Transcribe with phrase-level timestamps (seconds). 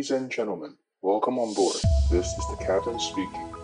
[0.00, 1.76] Ladies and gentlemen, welcome on board.
[2.10, 3.59] This is the captain speaking.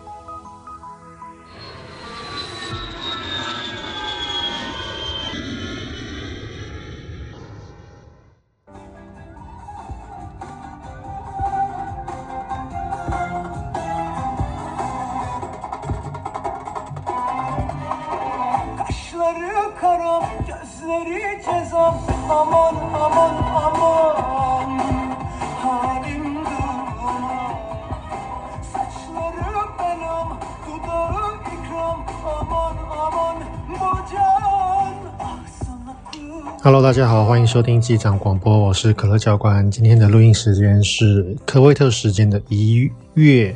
[36.67, 39.71] 哈喽，大家好，欢迎收听机长广播，我是可乐教官。
[39.71, 43.55] 今天的录音时间是科威特时间的一月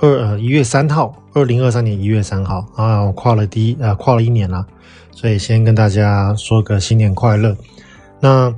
[0.00, 4.66] 二呃一月三号，二零二三年一月三号啊，我跨了第一呃跨了一年了，
[5.12, 7.56] 所以先跟大家说个新年快乐。
[8.18, 8.52] 那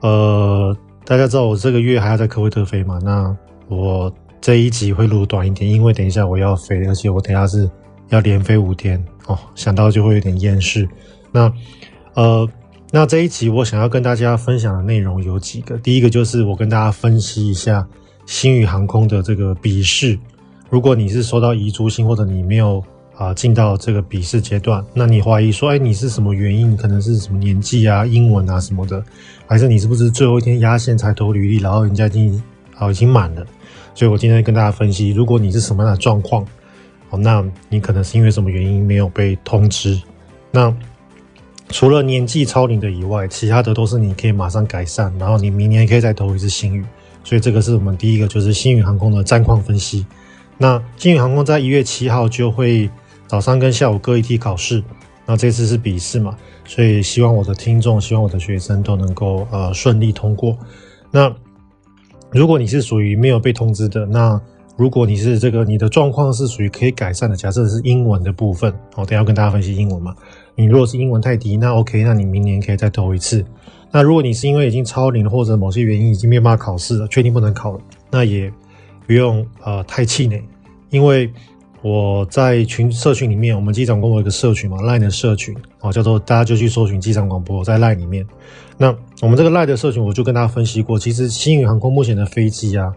[0.00, 2.98] 呃，大家知道我这个月还要在科威特飞嘛？
[3.04, 3.32] 那
[3.68, 7.70] 我这一集会录短一点，因为等一下我要飞，而且我等下是
[8.08, 10.88] 要连飞五天哦，想到就会有点厌世。
[11.30, 11.52] 那
[12.14, 12.48] 呃。
[12.94, 17.88] 那这一集我想要跟大家分享的内容有几个，第一个就是我跟大家分析一下
[18.26, 20.18] 星宇航空的这个笔试。
[20.68, 22.84] 如果你是收到遗珠星，或者你没有
[23.16, 26.76] 啊进到这个笔试阶段，那你怀疑说，哎，你是什么原因？
[26.76, 29.02] 可能是什么年纪啊、英文啊什么的，
[29.46, 32.42] 还是你是不是最后一天压线才投履历，然后人家已经
[32.74, 33.42] 好已经满了？
[33.94, 36.46] 所以我今天跟大家分析，如果你是什么样的状况，
[37.08, 39.98] 哦，那你可能是因为什么原因没有被通知？
[40.50, 40.70] 那。
[41.72, 46.84] 除了年纪超龄的以外，其他的都是你可以马上改善，然后你明年可以再投一次新宇。
[47.24, 50.06] 所以这个是我们第一个，就是星宇航空的战况分析。
[50.58, 52.88] 那星宇航空在一月七号就会
[53.26, 54.84] 早上跟下午各一梯考试，
[55.24, 60.56] 那这次是笔试嘛，所以希望我的听众，希望我的学生都能够呃顺利通过。
[61.10, 61.34] 那
[62.30, 64.40] 如果你是属于没有被通知的，那
[64.76, 70.14] 如果你是这个你的状况是属于可以改善的，假设是英文的部分，我等下要跟大家分析英文嘛。
[70.54, 73.44] 你如果是英文太低，那 OK，那你明年可以再投一次。
[73.90, 78.52] 那如果你是因为已经超龄，或者某些原因已经没办法考试了，确定不能考了，那也
[79.06, 80.42] 不用呃太气馁。
[80.90, 81.30] 因为
[81.82, 88.26] 我在群社群里面，我们机长广播有一个社群嘛，LINE 的社群哦，叫做大家就去搜寻机长广播，在 LINE 里面。
[88.78, 92.94] 那我们这个 LINE 的社群，我就跟大家分析过，其实星宇航空目前的飞机啊，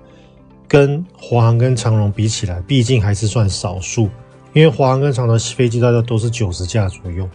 [0.67, 4.09] 跟华航跟长荣比起来，毕竟还是算少数，
[4.53, 7.27] 因为华航跟长荣飞机大概都是九十架左右。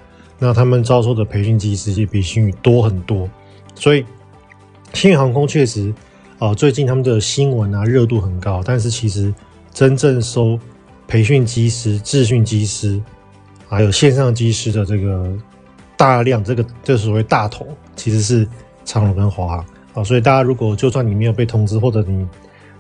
[0.43, 3.29] 那他们招收的培训机师也比新宇多很多，
[3.75, 4.03] 所以
[4.95, 5.93] 新宇航空确实，
[6.39, 9.33] 呃，最近他们的新闻啊热度很高，但是其实
[9.71, 10.59] 真正收
[11.07, 12.99] 培训机师、自训机师，
[13.69, 15.31] 还有线上机师的这个
[15.95, 18.49] 大量，这个这所谓大头，其实是
[18.87, 20.03] 长龙跟华航啊。
[20.03, 22.27] 所以大家如果就算你没有被通知，或者你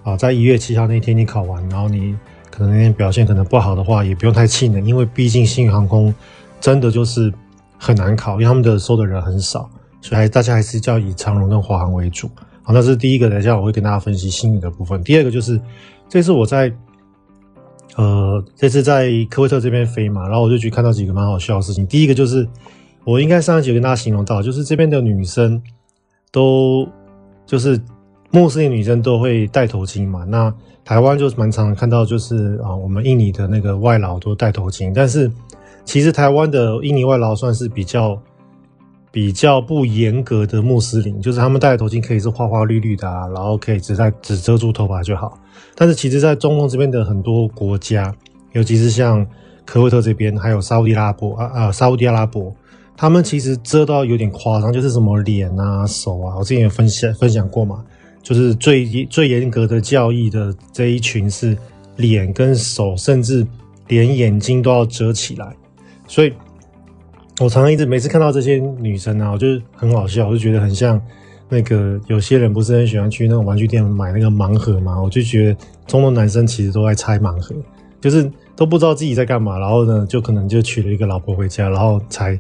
[0.03, 2.17] 啊在一月七号那天你考完，然后你
[2.51, 6.15] 可能那天表现可能不好的话，也不用太气馁，因为毕竟新宇航空
[6.59, 7.31] 真的就是。
[7.83, 9.69] 很难考，因为他们的收的人很少，
[10.03, 12.31] 所以还大家还是叫以长荣跟华航为主。
[12.63, 15.03] 好，那是第一个，等一下我会跟大家分析星宇的部分。
[15.03, 15.59] 第二个就是，
[16.11, 16.71] 这次我在，
[17.97, 21.87] 呃，这次在科威特这边飞嘛，然后我就去看到几个蛮好笑的事情。
[21.87, 22.47] 第一个就是，
[23.05, 25.61] 我应该上一集跟大家形容到，就是这边的女生
[26.31, 26.87] 都，
[27.47, 27.81] 就是
[28.31, 30.23] 穆斯林女生都会戴头巾嘛。
[30.25, 30.55] 那
[30.85, 35.33] 台湾就是蛮常看到，就是啊，我们印尼的那个外劳都戴头巾，但是。
[35.91, 38.17] 其实台湾的印尼外劳算是比较
[39.11, 45.37] 比较不严格的穆斯林，就是他们戴的头巾可以是花花绿绿的啊，然后可以只在只遮住头发就好。
[45.75, 48.15] 但是其实，在中东这边的很多国家，
[48.53, 49.27] 尤其是像
[49.65, 52.55] 科威特这边，还有沙乌地阿拉伯啊啊，沙乌地阿拉伯，
[52.97, 57.85] 他们其实遮到有点夸张，就是什么脸啊、手啊，我之前也分享分享过嘛，
[58.23, 61.59] 就是最最严格的教义的这一群是
[61.97, 63.45] 脸跟手，甚至
[63.89, 65.53] 连眼睛都要遮起来。
[66.11, 66.33] 所以，
[67.39, 71.01] 我常常一直每次看到这些女生啊，我就很好笑，我就觉得很像
[71.49, 75.57] 那个有些人不是很喜欢去那种玩具店买那个盲盒嘛，我就觉得
[75.87, 77.55] 中东男生其实都在拆盲盒，
[78.01, 82.37] 就是都不知道自己在干嘛，然后呢，就可能就娶了一个老婆回家，然后才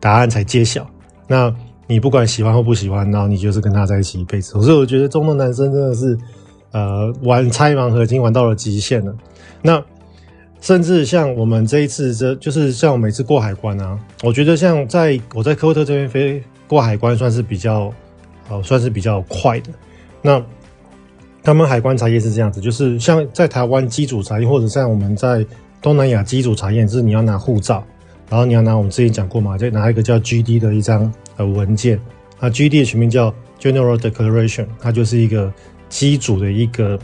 [0.00, 0.84] 答案才揭晓。
[1.28, 1.54] 那
[1.86, 4.60] 你不管喜欢或不喜欢，然后你就是跟他在一起一辈子。
[4.60, 6.18] 所以我觉得中东男生真的是，
[6.72, 9.14] 呃，玩拆盲盒已经玩到了极限了。
[9.62, 9.80] 那。
[10.66, 17.94] 甚至像我们这一次，这就是像我每次过海关啊，我觉得像在我在科威特这边飞过海关算是比较，
[18.48, 19.70] 呃，算是比较快的。
[20.20, 20.44] 那
[21.44, 25.46] 他们海关查验是这样子，就是像在台湾机组查验，或者像我们在
[25.80, 27.86] 东南亚机组查验，就是你要拿护照，
[28.28, 31.96] 然后你要拿我们之前讲过嘛，就拿一个叫 GD 的一张呃文件。
[32.40, 35.52] 那 GD 的全名叫 General Declaration，它就是一个
[35.88, 36.98] 机组的一个，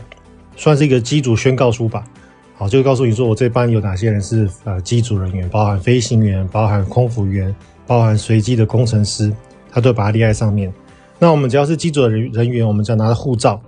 [0.57, 2.03] 算是一个机组宣告书吧。
[2.55, 7.53] 好，就告诉你说我这班有哪些人是呃机组人员，包含飞行员，包含空服员，
[7.87, 9.33] 包含随机的工程师，
[9.71, 10.71] 他都把它列在上面。
[11.17, 13.59] 那我们只要是机组的人人员，我们只要拿着护照，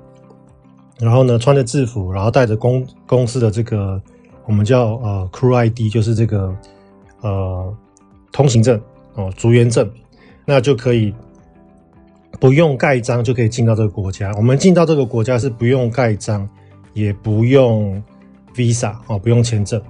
[0.99, 3.99] 然后呢穿着制服，然后带着公公司的这个
[4.45, 6.55] 我们叫呃 Crew ID，就是这个
[7.21, 7.75] 呃
[8.31, 8.79] 通行证
[9.15, 9.89] 哦，组员证，
[10.45, 11.11] 那就可以
[12.39, 14.31] 不用盖章就可以进到这个国家。
[14.37, 16.47] 我们进到这个国家是不用盖章，
[16.93, 18.01] 也不用。
[18.56, 19.81] Visa 哦，不用签证。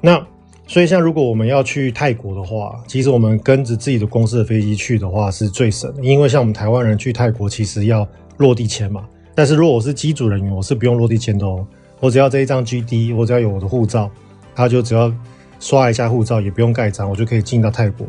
[0.00, 0.24] 那
[0.66, 8.06] 所以像如果我们要去泰国的话，其实我们跟着自己的公司的飞机去的话是最省，因为像我们台湾人去泰国其实要
[8.38, 9.04] 落地签嘛。
[9.34, 11.66] 但是如果我是机组人员，我是不用落地签的哦。
[12.00, 14.10] 我只要这一张 GD，我只要有我的护照，
[14.54, 15.12] 他就只要
[15.60, 18.06] 刷一下护照，也不用盖章，我就可以进到泰国。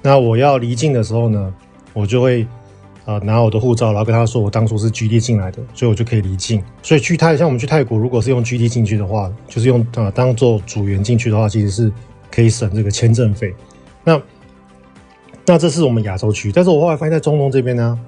[0.00, 1.54] 那我要离境的时候呢，
[1.92, 2.46] 我就会。
[3.08, 6.62] 啊，拿我的护照，然后跟他说我当初是 GD 进来的，所以我就可以离境。
[6.82, 11.90] 所以去泰，像我们去泰国，如果是用 GD 进去的话，就是用啊当做组员进去的话，其实是
[12.30, 13.54] 可以省这个签证费。
[14.04, 14.20] 那
[15.46, 17.98] 那这是我们亚洲区，但是我后来发现，在中东这边呢，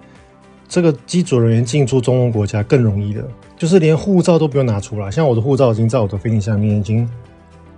[0.69, 3.27] 这个机组人员进出中东国家更容易的，
[3.57, 5.11] 就是连护照都不用拿出来。
[5.11, 7.09] 像我的护照已经在我的飞行下面，已经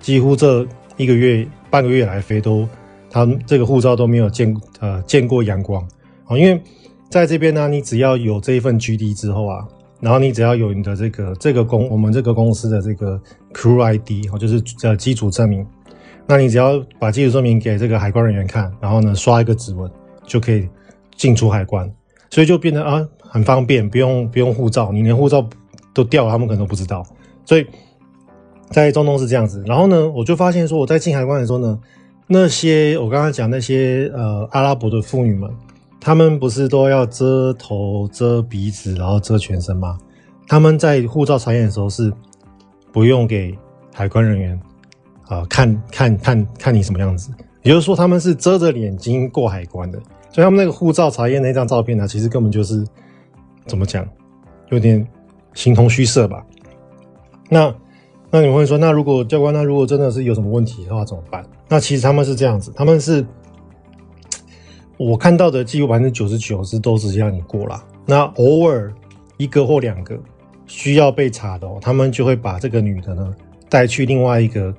[0.01, 0.67] 几乎这
[0.97, 2.69] 一个月半个月来飞都，
[3.09, 5.81] 他这个护照都没有见呃见过阳光
[6.27, 6.61] 啊，因为。
[7.13, 9.69] 在这边呢，你只要有这一份 GD 之后啊，
[10.01, 13.21] 然后你只要有你的这个这个公我们这个公司的这个
[13.53, 15.67] Crew ID 哦，就是呃机组证明，
[16.27, 19.91] 那你只要把机组证明给这个海关人员看，然后呢刷一个指纹
[20.25, 20.67] 就可以
[21.15, 21.87] 进出海关，
[22.31, 25.47] 所以就变得啊很方便，不用不用护照，你连护照
[25.93, 27.05] 都掉了，他们可能都不知道。
[27.45, 27.67] 所以
[28.71, 31.79] 在中东是这样子，然后呢，我就发现说我在进海关的时候呢，
[32.27, 35.51] 那些我刚刚讲那些呃阿拉伯的妇女们。
[36.05, 39.97] 他们不是都要遮头、遮鼻子，然后遮全身吗？
[40.49, 42.13] 他们在护照查验的时候是
[42.91, 43.57] 不用给
[43.95, 44.61] 海关人员
[45.29, 47.31] 啊、看看看看你什么样子，
[47.63, 49.99] 也就是说他们是遮着眼睛过海关的。
[50.29, 52.85] 所以他们那个护照查验那张照片呢，其实根本就是
[53.67, 54.05] 怎么讲，
[54.71, 55.07] 有点
[55.55, 56.45] 形同虚设吧。
[57.49, 57.73] 那
[58.29, 61.47] 那你会说，那如果教官，那如果真的是有什么问题的话怎么办？
[61.69, 63.25] 那其实他们是这样子，他们是。
[65.03, 68.93] 我看到的几乎百分之九十九是都直接让你过了，那偶尔
[69.37, 70.19] 一个或两个
[70.67, 73.35] 需要被查的哦，他们就会把这个女的呢
[73.69, 74.75] 带去另外一个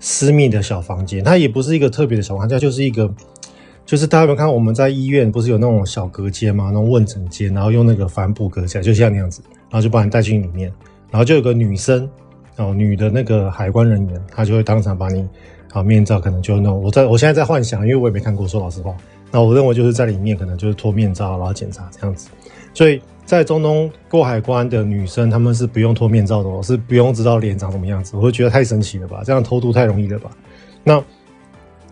[0.00, 3.12] 私密的小房间，它也不是一个特别的小房间，就是一个，
[3.84, 6.66] 就是大家有没有看我们在医院不是有那种小隔间吗？
[6.66, 10.72] 那种问诊间，然后用那个帆布隔起来，就像那样子，然后就把你带进里面，
[11.10, 12.08] 然后就有个女生
[12.56, 15.28] 哦，女的那个海关人员，她就会当场把你
[15.72, 18.94] 啊面罩可能就弄，我在我现在在幻想，因为我也没看过，说老实话。
[19.30, 22.28] 那我认为就是在里面可能就是脱面罩，然后检查这样子。
[22.72, 28.16] 所以在中东过海关的女生，她们是不用脱面罩的哦，是不用知道脸长什么样子。
[28.16, 30.30] 我会觉得太神奇了吧，这样偷渡太容易了吧？
[30.84, 31.02] 那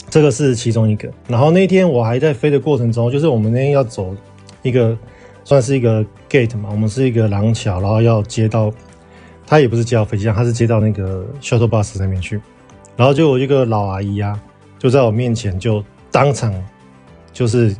[0.09, 1.11] 这个是其中一个。
[1.27, 4.15] 然后那天我还在飞的过程中，就是我们那天要走
[4.63, 4.97] 一个
[5.43, 8.73] 算是一个 gate 嘛，我们是一个廊桥，然后要接到，
[9.47, 12.41] 他也不是接到飞机上，他是接到那个 shuttle bus 那边去。
[12.97, 14.39] 然后就有一个老阿姨啊，
[14.79, 15.83] 就在我面前就
[16.13, 16.55] 当场。
[17.35, 17.77] 就是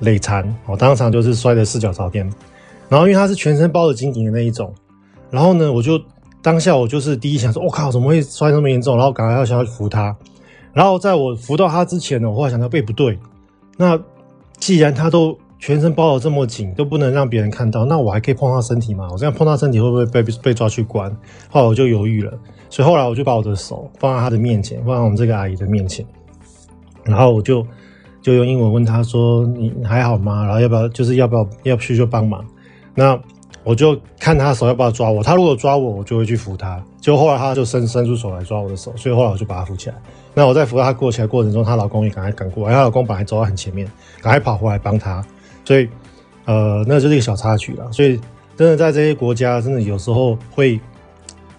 [0.00, 2.24] 累残，我当场就是摔得四脚朝天，
[2.88, 4.72] 然后因为他是全身包着紧紧的那一种，
[5.30, 6.00] 然后呢，我就
[6.40, 8.96] 当下我就是第一想说，我靠，怎么会摔那么严重？
[8.96, 10.16] 然后赶快要想要扶他，
[10.72, 13.18] 然后在我扶到他之前呢，我后来想到，背不对，
[13.76, 14.00] 那
[14.58, 19.08] 既然他都全身包得这么紧，都不能让别人看到，那我还可以碰他身体吗？
[19.10, 21.10] 我这样碰他身体会不会被被抓去关？
[21.50, 22.32] 后来我就犹豫了，
[22.70, 26.06] 所以后来我就把我的手放在他的面前，放在我们这个阿姨的面前，
[27.02, 27.66] 然后我就。
[28.26, 30.44] 就用英文问他说：“你还好吗？
[30.44, 32.44] 然后要不要就是要不要要去就帮忙？”
[32.92, 33.16] 那
[33.62, 35.22] 我就看他手要不要抓我。
[35.22, 36.82] 他如果抓我，我就会去扶他。
[37.00, 39.94] 就后来他就伸伸出手来抓我的手，所以后来我就把他扶起来。
[40.34, 42.74] 那我在扶他过起来过程中，她老公也赶快赶过来。
[42.74, 43.86] 她老公本来走在很前面，
[44.20, 45.24] 赶快跑回来帮他。
[45.64, 45.88] 所以，
[46.46, 47.92] 呃，那就是一个小插曲了。
[47.92, 48.18] 所以，
[48.56, 50.80] 真的在这些国家，真的有时候会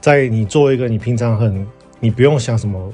[0.01, 1.65] 在你做一个你平常很
[2.01, 2.91] 你不用想什么，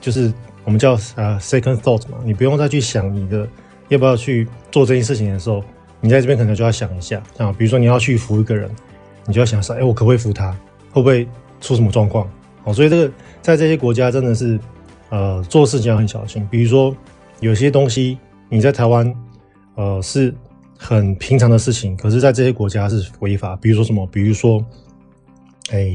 [0.00, 0.32] 就是。
[0.70, 3.44] 我们叫啊 second thought 嘛，你不用再去想你的
[3.88, 5.64] 要不要去做这件事情的时候，
[6.00, 8.70] 你在这边可能就要想一下啊，比如说你要去扶一个人，
[9.26, 10.56] 你就要想说，哎，我可不可以扶他？
[10.92, 11.26] 会不会
[11.60, 12.24] 出什么状况？
[12.62, 13.12] 哦，所以这个
[13.42, 14.60] 在这些国家真的是
[15.08, 16.46] 呃做事情要很小心。
[16.48, 16.96] 比如说
[17.40, 18.16] 有些东西
[18.48, 19.12] 你在台湾
[19.74, 20.32] 呃是
[20.78, 23.56] 很平常的事情，可是在这些国家是违法。
[23.56, 24.06] 比如说什么？
[24.06, 24.64] 比如说
[25.72, 25.90] 哎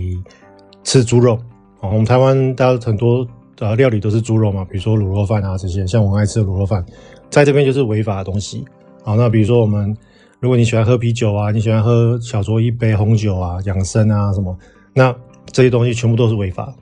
[0.84, 1.36] 吃猪肉
[1.79, 3.25] 啊，我们台湾大家很多。
[3.60, 6.86] 呃，料理都是猪肉嘛，比如说卤肉饭啊这些，像我爱吃的卤肉饭，
[7.30, 8.66] 在这边就是违法的东西。
[9.04, 9.96] 好，那比如说我们，
[10.40, 14.58] 如果你喜欢喝啤酒啊，你喜欢喝小酌一杯红酒啊，养生啊什么，
[14.94, 15.16] 那
[15.52, 16.74] 这些东西全部都是违法。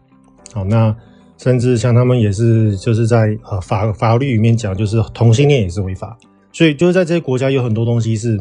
[0.52, 0.96] 好，那
[1.38, 6.18] 甚至像他们也是就是在呃法法律里面讲，就是同性恋也是违法。
[6.52, 8.38] 所以就是在这些国家有很多东西是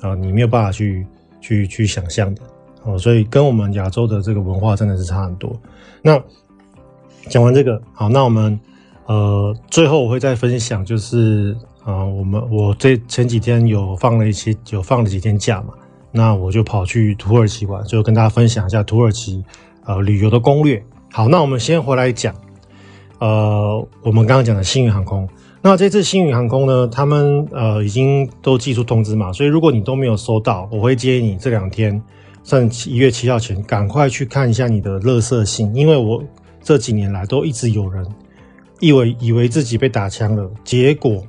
[0.00, 1.06] 啊、呃、你没有办法去
[1.40, 2.42] 去去想象的。
[2.84, 5.58] 哦，所以跟我们亚洲的这个文化真的是差很多。
[6.02, 6.22] 那
[7.28, 8.58] 讲完这个，好，那我们
[9.06, 15.74] 呃最后我会再分享，就是啊、呃，我们我这前几天有放了一些，有放了几天假嘛，
[16.12, 19.42] 那我就跑去土耳其玩，就跟大家分享一下土耳其
[19.84, 20.82] 呃旅游的攻略。
[21.12, 22.34] 好，那我们先回来讲，
[23.18, 25.28] 呃，我们刚刚讲的星宇航空。
[25.62, 32.02] 那这次星宇航空呢，他们呃已经都寄出通知嘛，所以如果你都没有收到，我会建议你这两天。
[32.46, 36.22] 算一月七号前，赶快去看一下你的垃圾信，因为我
[36.64, 38.04] 这几年来都一直有人
[38.80, 41.22] 以为以为自己被打枪了，结果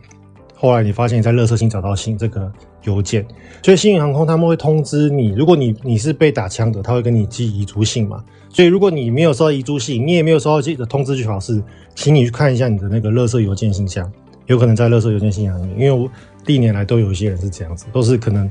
[0.56, 2.52] 后来你发现你在垃圾信找到信这个
[2.84, 3.24] 邮件，
[3.62, 11.62] 所以星宇航空他们会通知你，如果你你是被打枪的，他会跟你寄遗嘱信嘛，所以如果你没有收到遗嘱信，你也没有收到这个通知，最好是
[11.94, 14.12] 请你去看一下你的那个垃圾邮件信箱，
[14.48, 16.10] 有可能在垃圾邮件信箱里面，因为我
[16.46, 18.50] 历年来都有一些人是这样子，都是可能。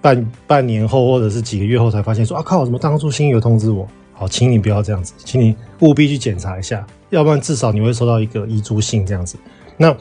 [0.00, 3.88] 半半年后，或者是几个月后才发现说啊靠，怎么当初星宇有通知我？
[4.14, 9.36] 好，请你不要这样子，请你务必去检查一下，要不然至少你会收到一个遗嘱信这样子。
[9.76, 9.94] 那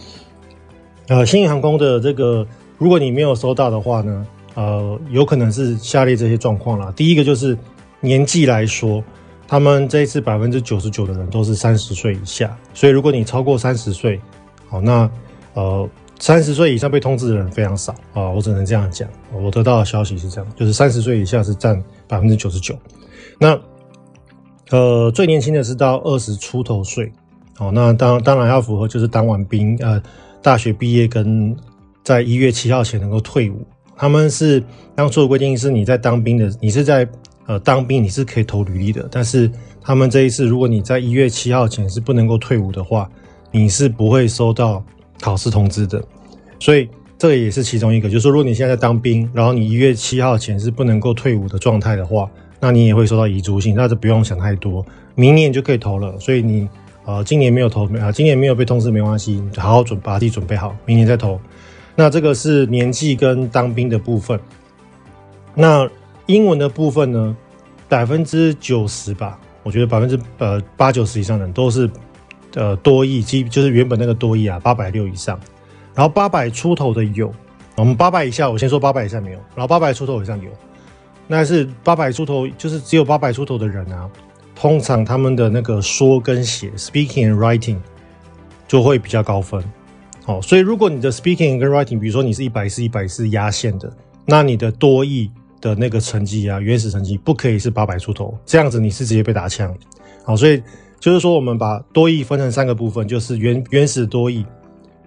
[1.08, 6.94] 呃，新宇航空的这个，如果你没有收到的话呢，呃，有可能是下列这些状况啦。
[6.96, 7.58] 第一个就是
[8.00, 9.04] 年纪来说，
[9.48, 14.22] 他们这一次百分之九十九的人都是三十岁以下，所以如果你超过三十岁，
[14.68, 15.10] 好，那
[15.54, 15.90] 呃。
[16.20, 19.10] 三十岁以上被通知的人非常少啊，我只能这样讲。
[19.34, 22.74] 我得到的消息是这样，就是三十岁以下是占百分之九十九。
[23.38, 23.60] 那
[24.74, 27.12] 呃，最年轻的是到二十出头岁。
[27.60, 30.02] 哦，那当当然要符合就是当完兵，呃，
[30.42, 31.56] 大学毕业跟
[32.04, 33.64] 在一月七号前能够退伍。
[33.96, 34.64] 他们是
[34.96, 37.08] 当初的规定是你在当兵的，你是在
[37.46, 39.08] 呃当兵，你是可以投履历的。
[39.12, 39.48] 但是
[39.80, 43.08] 他们这一次，如果你在一月七号前是不能够退伍的话，
[43.52, 44.84] 你是不会收到。
[45.22, 46.04] 考试通知的，
[46.60, 48.10] 所以这个也是其中一个。
[48.10, 52.30] 就是说，如果你现在在当兵，然后你一月七号前是不能够退伍的状态的话，
[52.64, 56.18] 那你也会收到遗嘱信，那就不用想太多，明年就可以投了。
[56.18, 56.66] 所以你
[57.04, 61.38] 呃今年没有投，啊今年没有被通知没关系，你好好准把自己准备好，明年再投。
[61.94, 64.40] 那这个是年纪跟当兵的部分。
[65.54, 65.86] 那
[66.28, 67.36] 英文的部分呢，
[67.90, 71.90] 百分之九十吧，我觉得百分之呃八九十以上的人都是。
[72.56, 75.40] 呃，多亿基就是原本那个多亿啊，八百六以上，
[75.96, 77.34] 然后八百出头的有，
[77.76, 80.52] 我们八百以下，我先说八百以下没有，然后八百出头以上有，
[81.28, 84.10] 那是八百出头，就是只有八百出头的人啊，
[84.56, 87.78] 通常他们的那个说跟写 （speaking and writing）
[88.68, 89.64] 就会比较高分。
[90.26, 93.92] 哦，所以如果你的 speaking 跟 writing，比如说你是一百四、一百四压线的，
[94.26, 99.76] 那你的多译的那个成绩啊，原始成绩不可以是八百出头，这样子你是直接被打枪。
[100.24, 100.62] 好，所以。
[101.00, 104.46] 就是说，我们把多译分成三个部分，就是原原始多译，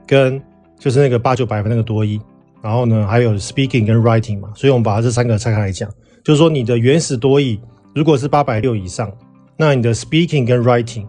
[0.07, 0.39] 跟
[0.79, 2.21] 就是那个八九百分那个多益，
[2.61, 5.91] 然后呢，还有 speaking 跟 writing 嘛，所以我们把这三个拆开来讲。
[6.27, 7.57] 就是说，你的原始多益
[7.95, 9.09] 如果是八百六以上，
[9.57, 11.07] 那你的 speaking 跟 writing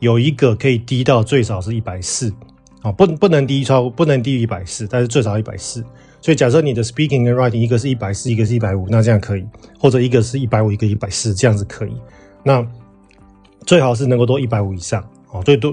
[0.00, 2.34] 有一个可以低到最少是一百四
[2.82, 5.80] 啊，不不能低超不能低于一百四，但是最少一百四。
[6.20, 9.46] 所以假设你的 speaking 跟 writing 一个是一百四，一个是一百五，那这样可以，
[9.78, 11.92] 或者一个是一百五，一个一百四，这样子可以。
[12.42, 12.66] 那
[13.64, 15.72] 最好是能够都一百五以上哦，最多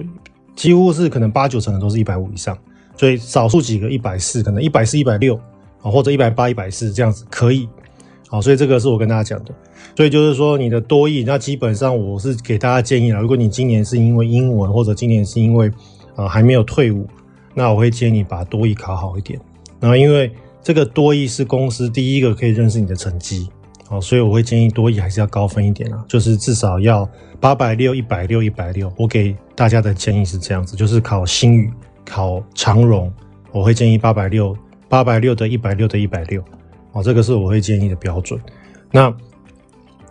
[0.56, 2.56] 几乎是可能八九成的都是一百五以上，
[2.96, 5.36] 所以少数几个一百四，可能一百四、一百六
[5.82, 7.68] 啊，或者一百八、一百四这样子可以，
[8.36, 9.56] 好，所以这个是我跟大家讲的。
[9.96, 15.72] 所以就是说你的多益，那基本上我是给大家建议了，如果你今年是因为英文，或者今年是因为
[16.18, 17.08] 呃还没有退伍，
[17.54, 19.40] 那我会建议你把多益考好一点。
[19.80, 20.30] 然后因为
[20.62, 23.48] 这个多益是公司第一个可以认识你的成绩。
[23.88, 28.92] 好，所以我会建议多益还是要高分一点啊，就是至少要八百六、一百六、一百六。
[28.98, 31.72] 我给大家的建议是这样子，就是考新语、
[32.04, 33.10] 考长荣，
[33.54, 34.54] 我会建议八百六、
[34.90, 36.44] 八百六的一百六的一百六。
[36.96, 38.40] 哦，这个是我会建议的标准。
[38.90, 39.14] 那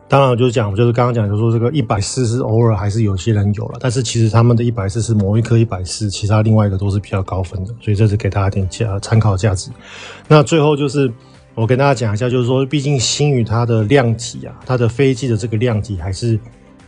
[0.06, 9.70] 当然就是讲，就是刚刚讲，就是说这个一百四是偶尔还是有些人有了，但是其实他们的一百四是某一科一百四，其他另外一个都是比较高分的，所以这是给大家点价参考价值。
[10.28, 11.12] 那最后就是。
[11.56, 16.36] 我跟大家讲一下，就是说，毕竟星宇它的量体啊，它的飞机的这个量体还是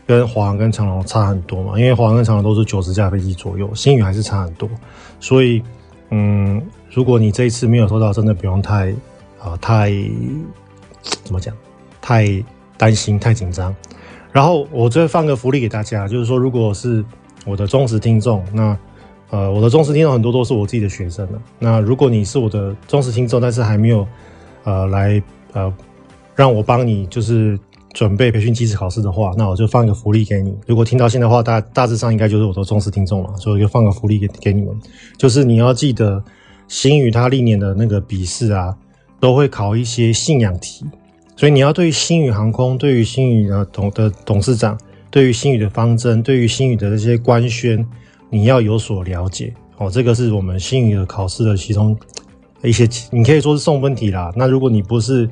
[0.05, 1.79] 跟华航跟长荣差很多嘛。
[1.79, 4.69] 因为华航跟长荣都是九十架飞机左右，星宇还是差很多。
[5.21, 5.63] 所以，
[6.11, 6.61] 嗯，
[6.91, 8.93] 如果你这一次没有收到，真的不用太
[9.41, 9.91] 啊、太
[11.25, 11.55] 怎么讲，
[12.01, 12.43] 太
[12.77, 13.75] 担心、太紧张。
[14.33, 17.05] 然后我再放个福利给大家，就是说，如果是
[17.45, 18.77] 我的忠实听众，那
[19.31, 21.43] 呃，我的忠实听众很多都是我自己的学生了。
[21.59, 24.07] 那如果你是我的忠实听众，但是还没有
[24.65, 25.73] 呃来呃
[26.35, 27.59] 让我帮你就是
[27.95, 30.55] 准备培训机师考试的话，那我就放一个福利给你。
[30.67, 34.79] 如果听到现在的话，大大致上应该就是我的忠实听众了，所以就放个福利给给你们，
[35.17, 36.23] 就是你要记得
[36.69, 38.77] 新宇他历年的那个笔试啊，
[39.19, 40.85] 都会考一些信仰题，
[41.37, 44.79] 所以你要对星宇航空、对于星宇的董的董事长、
[45.11, 47.85] 对于星宇的方针、对于星宇的这些官宣，
[48.29, 49.91] 你要有所了解哦。
[49.91, 51.97] 这个是我们星宇的考试的其中
[52.63, 54.33] 一些，你可以说是送分题啦。
[54.37, 55.29] 那如果你不是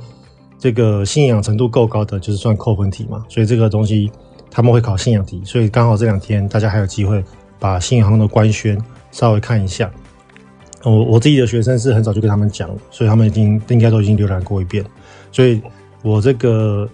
[0.58, 3.24] 这个信仰程度够高的，就是算扣分题嘛。
[3.28, 4.10] 所以这个东西
[4.50, 7.22] 他们会考信仰题，所以刚好这两天大家还有机会
[7.58, 9.90] 把星宇航空的官宣稍微看一下。
[10.84, 14.84] 我我自己的学生是很早就跟他们讲，所以他们已经应该都已经浏览过一遍。
[15.32, 15.60] 所以
[16.02, 16.88] 我这个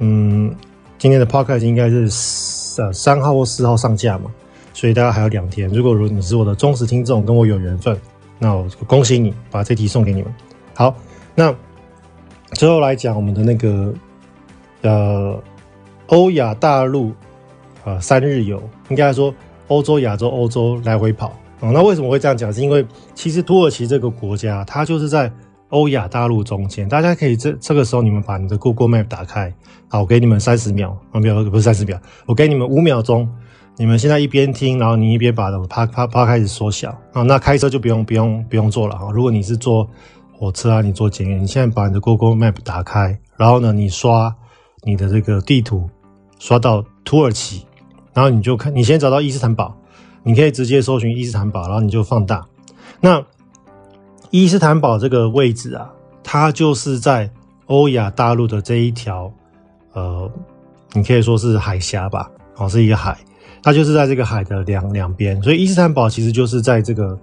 [0.00, 0.54] 嗯，
[0.98, 4.30] 今天的 podcast 应该是呃三号或四号上架嘛，
[4.74, 5.68] 所以大概还有两天。
[5.68, 7.96] 如果如你是我的忠实听众，跟我有缘分，
[8.38, 10.34] 那我恭喜你，把这题送给你们。
[10.74, 10.94] 好，
[11.34, 11.54] 那
[12.54, 13.94] 最后来讲我们的那个
[14.82, 15.40] 呃
[16.08, 17.12] 欧亚大陆
[17.84, 19.32] 呃三日游，应该说
[19.68, 21.32] 欧洲、亚洲、欧洲来回跑。
[21.60, 22.52] 哦，那为什么会这样讲？
[22.52, 25.32] 是因为其实土耳其这个国家，它就是在
[25.70, 26.88] 欧亚大陆中间。
[26.88, 29.52] 大家可以这这个时候，你们把你的 Google Map 打开，
[29.88, 33.28] 好，我给你们三十秒，啊，没有，不是三十秒，我给你们五秒钟。
[33.78, 37.22] 你们现在一边听，然后你一边把它啪啪啪开始缩小啊。
[37.22, 39.10] 那开车就不用不用不用做了哈。
[39.12, 39.86] 如果你是坐
[40.32, 44.34] 火车啊，你坐捷运，你现在把你的 Google Map 打开，然后呢，你刷
[44.82, 45.90] 你的这个地图，
[46.38, 47.66] 刷到土耳其，
[48.14, 49.76] 然后你就看，你先找到伊斯坦堡。
[50.26, 52.44] 你可以直接搜寻伊斯坦堡，然后你就放大。
[53.00, 53.24] 那
[54.32, 55.88] 伊斯坦堡这个位置啊，
[56.24, 57.30] 它就是在
[57.66, 59.32] 欧亚大陆的这一条，
[59.92, 60.28] 呃，
[60.94, 63.16] 你可以说是海峡吧，哦，是一个海，
[63.62, 65.40] 它就是在这个海的两两边。
[65.44, 67.16] 所以伊斯坦堡其实就是在这个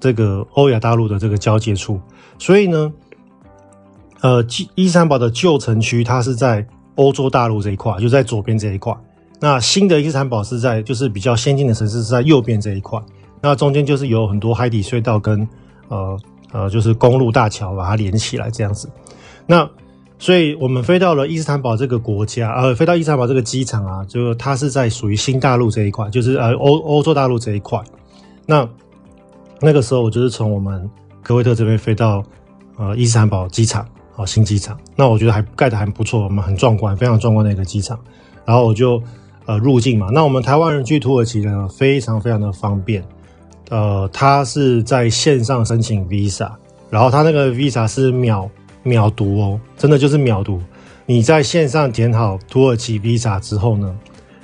[0.00, 2.00] 这个欧亚大陆的这个交界处。
[2.40, 2.92] 所以呢，
[4.20, 8.92] 呃，伊斯坦堡的旧城区它是在欧洲大陆这一块，就在左边这一块。
[9.40, 13.00] 那新的伊斯坦堡是在，就是比较先进的城市是在右边这一块，
[13.40, 15.48] 那中间就是有很多海底隧道跟
[15.86, 16.18] 呃
[16.50, 18.90] 呃就是公路大桥把它连起来这样子。
[19.46, 19.70] 那
[20.18, 27.80] 所以我们飞到了伊斯坦堡这个国家，呃，飞到伊斯坦堡这个机场啊，就它是在属于新大陆这一块，就是呃欧欧洲大陆这一块。
[28.44, 28.68] 那
[29.60, 30.90] 那个时候我就是从我们
[31.22, 32.24] 科威特这边飞到
[32.76, 34.76] 呃伊斯坦堡机场，哦，新机场。
[34.96, 37.96] 那我觉得还盖得还不错，我们很壮观，非常壮观的一个机场。
[38.44, 39.00] 然后我就。
[39.48, 43.02] 呃，入境嘛，那我们台湾人去土耳其呢，非常非常的方便。
[43.70, 46.50] 呃，他是在线上申请 visa，
[46.90, 48.46] 然后他那个 visa 是秒
[48.82, 50.60] 秒读哦，真的就是秒读。
[51.06, 53.96] 你在线上填好土耳其 visa 之后呢，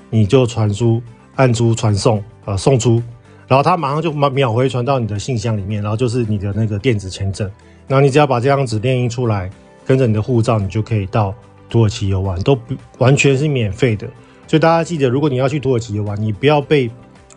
[0.08, 1.02] 你就传输，
[1.34, 3.02] 按出传送，呃，送出，
[3.46, 7.46] 然后他马上就秒回传到你的信箱里面，然后就是你的那个电子签证。
[7.86, 9.50] 然后你只要把这张纸列印出来，
[9.84, 11.34] 跟着你的护照，你就可以到
[11.68, 12.58] 土耳其游玩，都
[12.96, 14.08] 完全是免费的。
[14.46, 16.90] 所以大家记得，如果你要去土耳其的话，你不要被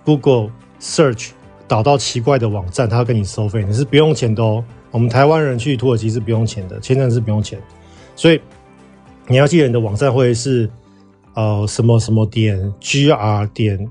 [0.04, 1.30] Google Search
[1.67, 4.63] 导到奇怪的网站，他要跟你收费，你是不用钱的哦。
[4.91, 7.60] 我们台湾人去土耳其是不用钱的，签证是不用钱。
[8.15, 8.39] 所以
[9.28, 10.70] 你要记得你的网站会是
[11.34, 13.89] 呃什么什么点 gr 点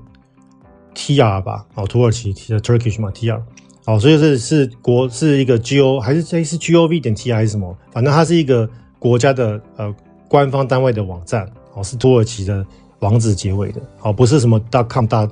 [0.95, 1.65] tr 吧？
[1.75, 3.41] 哦，土耳其的 Turkish 嘛 tr。
[3.85, 7.75] 哦，所以是是国是一个 go 还是这是 gov 点 tr 还是什么？
[7.91, 9.95] 反正它是一个国家的呃
[10.27, 12.65] 官方单位的网站哦，是土耳其的。
[12.99, 15.29] 网址结尾的，好，不是什么 dot .com 大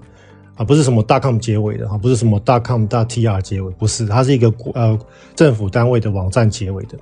[0.55, 4.97] 啊，不是什么 dot .com 结尾的，哈，不是什么 dot .com 大 .tr 结尾，不是，它是一个呃
[5.35, 6.97] 政府单位的网站结尾的。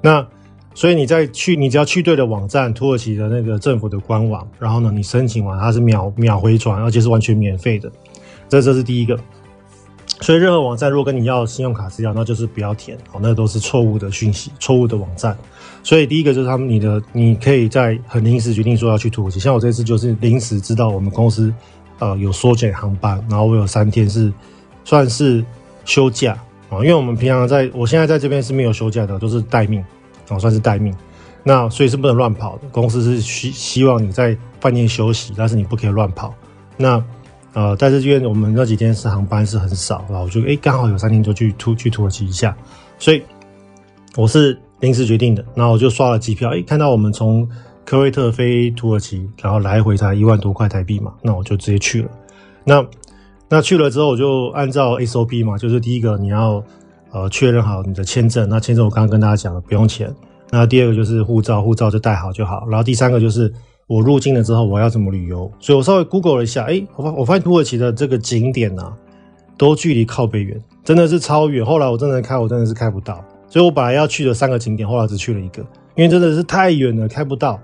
[0.00, 0.26] 那
[0.74, 7.90] 所以你在去，你只要去对了网站，土耳其的那个政府的官网，然后呢，你申请完，它是秒秒回传，而且是完全免费的。
[8.48, 9.18] 这这是第一个。
[10.20, 15.36] 所以任何网站如果跟你要信用卡资料，那就是不要填，好，那都是错误的讯息，错误的网站。
[15.82, 21.52] 所以第一个就是他们，你的你可以在很临时决定说要去土耳其，像我这次就是临时知道我们公司
[21.98, 24.32] 呃有缩减航班，然后我有三天是
[24.84, 25.44] 算是
[25.84, 26.32] 休假
[26.70, 29.84] 啊，因为我们平常在我现在在这边是没有休假的，都是待命
[30.28, 30.94] 啊，算是待命。
[31.44, 36.34] 那所以是不能乱跑的，公司是希希望你在饭店休息，但是你不可以乱跑。
[36.76, 37.00] 那
[37.56, 42.56] 呃，但是因为我们那几天是航班是很少，然后我就诶刚好有三天就去土去土耳其一下，
[42.98, 43.20] 所以
[44.14, 44.56] 我是。
[44.80, 47.48] 临时决定的，然后我就刷了机票，诶，看到我们从
[47.82, 52.10] 科威特飞土耳其，然后来回才一万多块台币嘛，那我就直接去了。
[52.62, 52.86] 那
[53.48, 56.62] 那去了之后，我就按照 SOP 嘛，就是第一个你要
[57.10, 60.14] 呃确认好你的签证，那签证我刚刚跟大家讲了，不用钱。
[60.50, 62.66] 那第二个就是护照，护照就带好就好。
[62.68, 63.50] 然后第三个就是
[63.86, 68.92] 我入境了之后我要怎么旅游，所以我稍微 Google 了一下，诶，我发我发现土耳其的这个景点、啊，
[69.56, 71.64] 都距离靠北远，真的是超远。
[71.64, 73.24] 后来我真的开，我真的是开不到。
[73.48, 75.62] 所以我本来要去的三个景点，后来只去了一个，
[75.94, 77.60] 因为真的是太远了，开不到。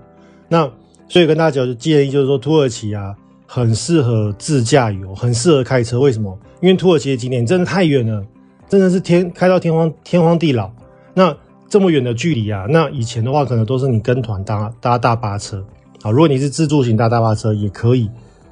[0.47, 0.69] 那
[1.09, 3.13] 所以跟大家讲，建议就是说，土耳其啊，
[3.45, 5.99] 很适合自驾游，很适合开车。
[5.99, 6.39] 为什么？
[6.61, 8.25] 因为土耳其的景点真的太远了，
[8.69, 10.71] 真的是天开到天荒天荒地老。
[11.13, 11.35] 那
[11.67, 15.61] 这么远的距离啊，那以前的话可能都是你跟团搭搭大巴车
[16.03, 16.11] 啊。
[16.11, 18.07] 如果你是自助型搭大巴车也可以，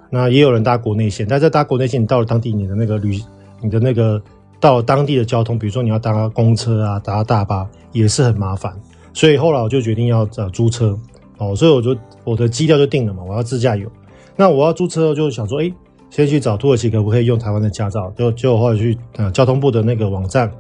[0.10, 1.28] 那也有人搭国内线。
[1.30, 3.22] 但是搭国内线，你到了当地，你的那个旅，
[3.62, 4.20] 你的那个
[4.60, 8.74] 到当地的交通，比如说你要搭公车啊，搭大巴也是很麻烦。
[9.14, 10.98] 所以后来我就决定要找租车。
[11.38, 13.92] 哦，所以我就我的基调就定了嘛，我要自驾游。
[14.36, 15.72] 那我要租车，就想说，哎，
[16.12, 18.14] 先去找土耳其可不可以用台湾的驾照？
[18.16, 20.52] 就就后来去呃交通部的那个网站，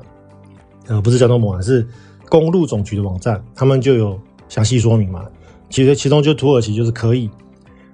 [0.88, 1.88] 呃不是交通部啊，是
[2.30, 5.24] 公路总局的网站，他们就有详细说明嘛。
[5.72, 7.28] 其实其中就土耳其就是可以，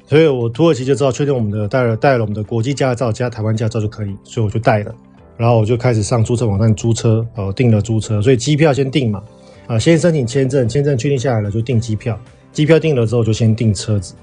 [0.06, 4.94] 所以我土耳其就知道确定我们的带了带了我们的国际驾照加台湾驾照就可以，所以我就带了，
[5.38, 9.24] 然后我就开始上租车网站租车，呃订了租车，所以机票先订嘛，
[9.68, 12.20] 啊先申请签证，签证确定下来了就订机票。
[12.52, 14.16] 机票订了之后，就先订车子。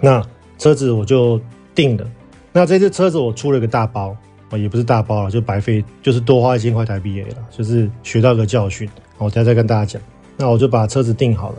[0.00, 0.24] 那
[0.56, 1.40] 车子我就
[1.74, 2.08] 订了。
[2.52, 4.16] 那这次车子我出了一个大包，
[4.52, 8.88] 也不是大包了，就白费，就是多花一千块台币了，就是学到个教训。
[9.16, 10.00] 我等下再跟大家讲。
[10.36, 11.56] 那我就把车子订好了，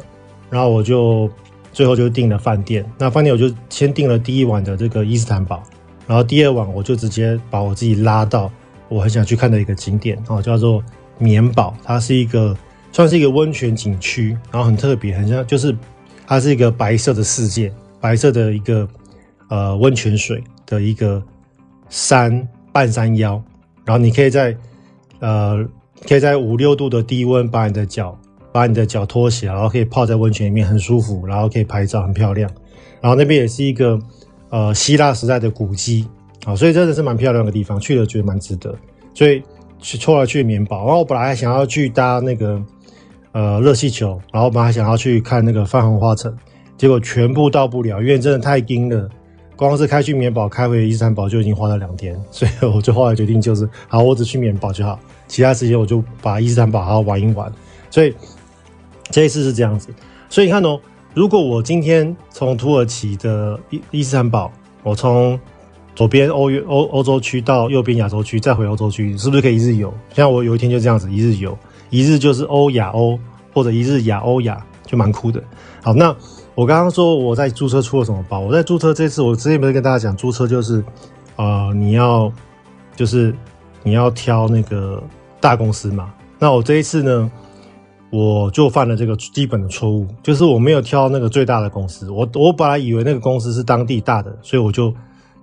[0.49, 1.29] 然后我就
[1.71, 2.85] 最后就订了饭店。
[2.97, 5.63] 那饭店我就先订了第一晚的这个伊斯坦堡，
[6.07, 8.51] 然后第二晚我就直接把我自己拉到
[8.87, 10.83] 我很想去看的一个景点哦，叫做
[11.17, 12.55] 棉堡，它是一个。
[12.91, 15.77] 算是一个温泉景区，然后很特别，很像就是
[16.25, 18.89] 它是一个白色的世界，白色的一个
[19.47, 21.21] 呃温泉水的一个
[21.87, 23.39] 山半山腰，
[23.85, 24.57] 然后你可以在
[25.19, 25.63] 呃
[26.07, 28.17] 可以在五六度的低温把你的脚
[28.59, 32.51] 把你的脚脱起来，然后可以泡在温泉里面很舒服，然后可以拍照很漂亮，
[32.99, 33.97] 然后那边也是一个
[34.49, 36.05] 呃希腊时代的古迹
[36.45, 38.75] 啊，所以真的是蛮漂亮的地方，去了觉得蛮值得，
[39.13, 39.41] 所以
[39.79, 42.61] 去后来去棉堡，然后我本来还想要去搭那个。
[43.31, 46.35] 呃，热气球，然后我们还想要去看那个泛红花城，
[46.75, 49.07] 结果全部到不了，因为真的太惊了。
[49.55, 57.53] 光是开去棉堡，开回伊斯坦堡就已经花了两天， 所以我就后来决定就是，好，我只去棉堡就好，其他时间我就把伊斯坦堡好好玩一玩。
[57.91, 58.11] 所以
[59.09, 59.89] 这一次是这样子。
[60.29, 60.79] 所以你看哦，
[61.13, 64.51] 如果我今天从土耳其的伊伊斯坦堡，
[64.83, 65.39] 我从
[65.95, 69.93] 左边欧欧欧洲区到右边亚洲区，再回欧洲区，是不是可以一日游？
[70.13, 71.57] 像我有一天就这样子一日游。
[71.89, 73.19] 一日就是欧亚欧，
[73.51, 75.43] 或者一日亚欧亚，就蛮酷的。
[75.81, 76.15] 好，那
[76.53, 78.39] 我刚刚说我在租车出了什么包？
[78.39, 80.83] 我在租车这次，我之前不是跟大家讲，租车就是，
[81.35, 82.31] 呃，你要
[82.95, 83.33] 就是
[83.81, 85.01] 你要挑那个
[85.41, 86.13] 大公司嘛。
[86.37, 87.31] 那我这一次呢，
[88.11, 92.09] 我就犯了这个基本的错误，就是我没有挑那个最大的公司。
[92.09, 94.93] 我我本来以为那个公司是当地大的，所以我就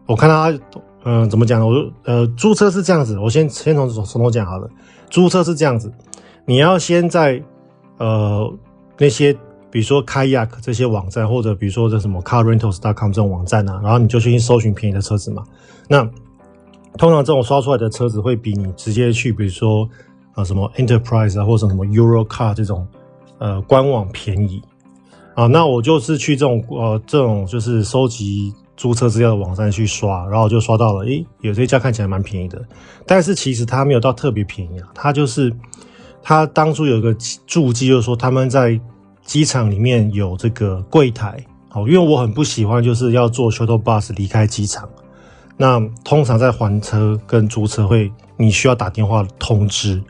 [0.06, 0.52] 我看他，
[1.04, 1.66] 嗯、怎么讲呢？
[1.66, 1.72] 我
[2.04, 4.68] 呃，租车是这样子，我先先从从头讲好了。
[5.08, 5.92] 租车是这样子。
[6.44, 7.40] 你要先在
[7.98, 8.52] 呃
[8.98, 9.32] 那些
[9.70, 15.44] 比如说 Kayak 这些网站，或者比如说这什么 CarRentals.com 这种网站啊，然后你就去搜寻便宜的车子嘛。
[15.88, 16.02] 那
[16.98, 19.88] 通常这种刷出来的车子会比你直接去比如说
[20.36, 22.86] 呃什么 Enterprise 啊，或者什么 Eurocar 这种
[23.38, 24.62] 呃官网便宜
[25.34, 25.48] 啊。
[25.48, 32.62] 那我就是去这种呃这种就是收集租车资料的网站去刷，然后就刷到了，诶，有这家看起来蛮便宜的，
[33.04, 35.52] 但是其实它没有到特别便宜啊，它就是。
[36.28, 38.80] 他当初有个注记，就是说他们在
[39.24, 44.88] 机场里面有这个柜台，哦，因为我很不喜欢就是要坐 shuttle bus 离开机场。
[45.56, 50.02] 那通常在还车跟租车会，你需要打电话通知。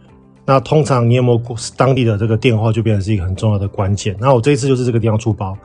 [0.46, 4.16] 那通常你有没有当地的这个电话，就变成是一个很重要的关键。
[4.18, 5.58] 那我这一次就是这个地方出包，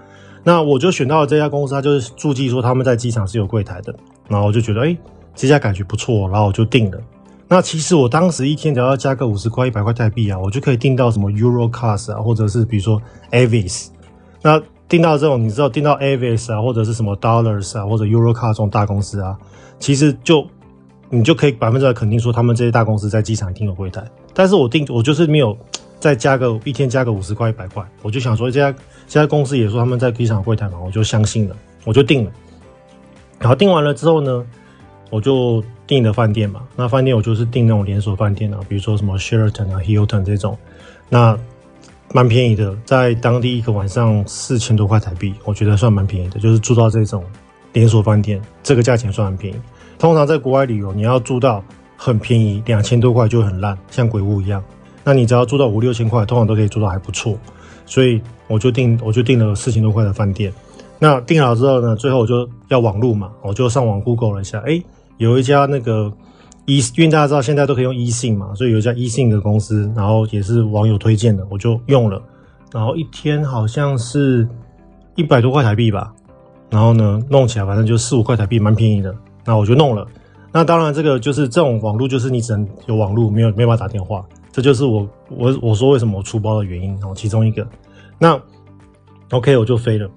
[0.43, 3.95] 那我就选到了这家公司，他就是注记说他们在机场是有柜台的。
[4.27, 4.97] 然后我就觉得，哎，
[5.35, 6.97] 这家感觉不错，然后我就订了。
[7.47, 13.87] 那其实我当时一天只要加个五十块、一百块代币啊，我就可以订到什么 Eurocars 啊，或者是比如说 Avis。
[14.41, 19.37] 那订到这种，你知道订到 Avis 啊，或者是什么 Dollars 啊，或者 Eurocars 这种大公司啊，
[19.79, 20.47] 其实就
[21.13, 24.01] 你就可以百分之百肯定说，他们这些大公司在机场一定有柜台。
[24.33, 25.55] 但是我订我就是没有
[25.99, 28.71] 再加个一天加个五十块、一百块，我就想说这家
[29.07, 32.31] 这家公司也说他们在机场柜台嘛，我就相信了，我就订了。
[33.37, 34.45] 然后订完了之后呢，
[35.09, 40.57] 我就订的饭店嘛，那饭店我就是订那种连锁饭店啊，比如说什么 Sheraton 啊、Hilton 这种，
[41.09, 41.37] 那
[42.13, 47.23] 蛮便宜的，在当地一个晚上四千多块台币，我觉得算蛮便宜的，就是住到这种
[47.73, 49.57] 连锁饭店，这个价钱算很便宜。
[50.01, 51.63] 通常在国外旅游，你要住到
[51.95, 54.63] 很便宜，两千多块就很烂，像鬼屋一样。
[55.03, 57.37] 那你只要住到五六千块，通常都可以住到还不错。
[57.85, 60.51] 所以我就订，我就订了四千多块的饭店。
[60.97, 64.81] 那订好之后呢，最后我就要网路嘛，我就上网 Google 了一下，哎。
[65.17, 66.11] 有一家那个
[66.65, 72.19] 一因为大家知道现在都可以用一信嘛，所以有一家一信的公司，然后也是网友推荐的，我就用了，
[72.73, 74.49] 然后一天好像是
[75.13, 76.11] 一百多块台币吧，
[76.71, 80.07] 然后呢弄起来反正就四五块台币，蛮便宜的，那我就弄了。
[80.51, 87.65] 那当然这个就是这种网络，就是你只能有网络，没有没办法打电话，这就是我我我说为什么我出包的原因哦，其中一个。
[88.19, 88.39] 那
[89.31, 90.09] OK 我就飞了。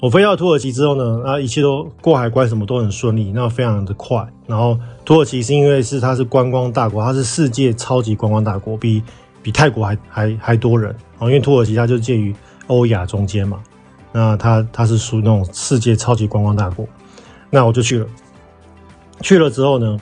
[0.00, 4.24] 我飞到土耳其之后呢，啊，一切都过海关什么都很顺利，那非常的快。
[4.46, 9.02] 然后土耳其是因为是它是观光大国，它是世界超级观光大国，比
[9.42, 11.26] 比泰国还还还多人啊。
[11.26, 12.32] 因为土耳其它就介于
[12.68, 13.58] 欧亚中间嘛，
[14.12, 16.86] 那它它是属于那种世界超级观光大国。
[17.50, 18.06] 那我就去了，
[19.20, 19.98] 去了之后呢，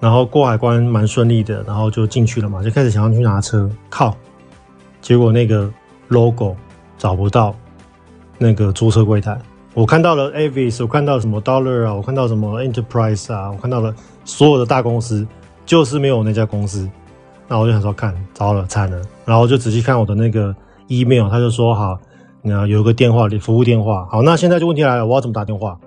[0.00, 4.16] 然后过海关蛮顺利的，然后就进去了嘛，就开始想要去拿车，靠，
[5.00, 5.70] 结果那个
[6.08, 6.56] logo
[6.98, 7.54] 找不到。
[8.38, 9.40] 那个租车柜台，
[9.72, 13.94] 我看到了 Avis，我看到什么 Dollar 啊，我看到什么 Enterprise 啊，我看到了
[14.26, 15.26] 所有的大公司，
[15.64, 16.86] 就是没有那家公司。
[17.48, 19.00] 那我就想说，看，糟了，惨了。
[19.24, 20.54] 然后就仔细看我的那个
[20.88, 21.98] email，他就说，好，
[22.42, 24.06] 那有个电话，服务电话。
[24.10, 25.78] 好，那现在就问题来了，我要怎么打电话？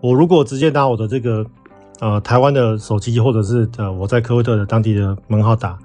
[0.00, 1.44] 我如果直接打我的这个
[2.00, 5.78] 呃台湾的手机，或者是呃我在科威特的当地的门号打，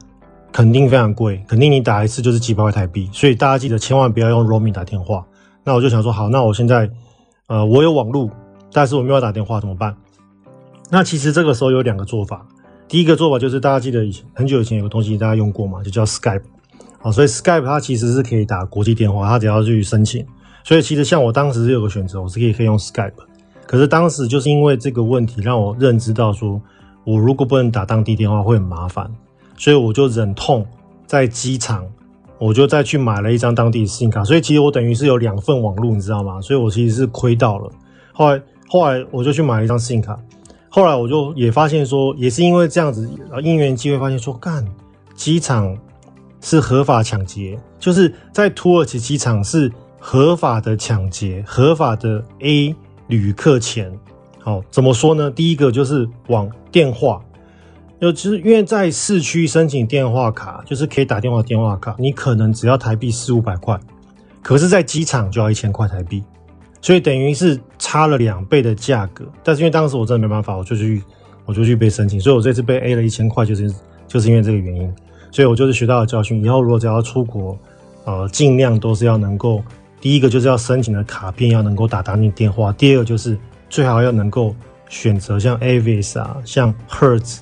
[0.52, 3.10] 肯定非常贵，肯定你打一次就是几百块台币。
[3.13, 5.26] 所以大家记得千万不要用 roaming 打电话。
[5.63, 6.89] 那我就想说，好，那我现在，
[7.47, 8.30] 呃，我有网络，
[8.74, 9.95] 但是我没有打电话，怎么办？
[10.89, 12.45] 那其实这个时候有两个做法。
[12.88, 16.41] 第一个做法就是大家记得以前很久以前有个东西大家用过嘛，就叫 Skype。
[17.00, 20.26] 好，所以 Skype 它其实是可以打国际电话，它只要去申请。
[20.63, 23.13] 所以其实像我当时是有个选择，我是可以可以用 Skype。
[23.72, 26.62] 可是当时就是因为这个问题，让我认知到说，
[27.06, 29.10] 我如果不能打当地电话会很麻烦，
[29.56, 30.66] 所以我就忍痛
[31.08, 31.88] 在机场。
[32.38, 36.42] 我就再去买了一张当地的 SIM 卡，所以其实我等于是有两份网络，你知道吗？
[36.42, 37.72] 所以我其实是亏到了。
[38.12, 40.20] 后来，后来我就去买了一张 SIM 卡，
[40.68, 43.10] 后来我就也发现说，也是因为这样子，
[43.42, 44.68] 因缘机会发现说，干，
[45.16, 45.78] 机场
[46.42, 52.76] 是合法抢劫，就是在土耳其机场是合法的抢劫，合法的 A
[53.12, 53.91] 旅客钱。
[54.39, 55.30] 好，怎么说呢？
[55.30, 57.21] 第一个就是网电话。
[58.00, 63.80] 就其实，因为在市区申请电话卡，就是可以打电话电话卡，你可能只要台币四五百块，
[64.41, 66.24] 可是，在机场就要一千块台币，
[66.82, 69.24] 所以等于是差了两倍的价格。
[69.43, 71.04] 但是因为当时我真的没办法，我就去，
[71.45, 73.71] 我就去被申请，所以我这次被 A 了一千块，就是
[74.08, 74.91] 就是因为这个原因。
[75.30, 77.56] 所以我就是学到了教训，以后如果只要出国，
[78.06, 79.63] 呃，尽量都是要能够，
[80.02, 83.38] 第一个就是要申请的卡片要能够打当地电话，第二个就是
[83.70, 84.54] 最好要能够
[84.90, 87.38] 选择像 Avis 啊，像 Hertz。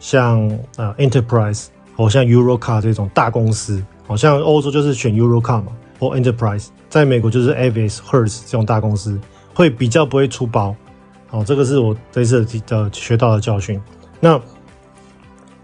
[0.00, 1.66] 像呃 Enterprise
[1.96, 9.18] 或像 Eurocar 这种大公司，好像欧洲就是选 Eurocar 嘛，或 Enterprise，在美国就是 Avis、Hertz 这种大公司
[9.52, 10.72] 会比较不会出包。
[11.26, 13.82] 好，这个是我这次的学到的教训。
[14.20, 14.40] 那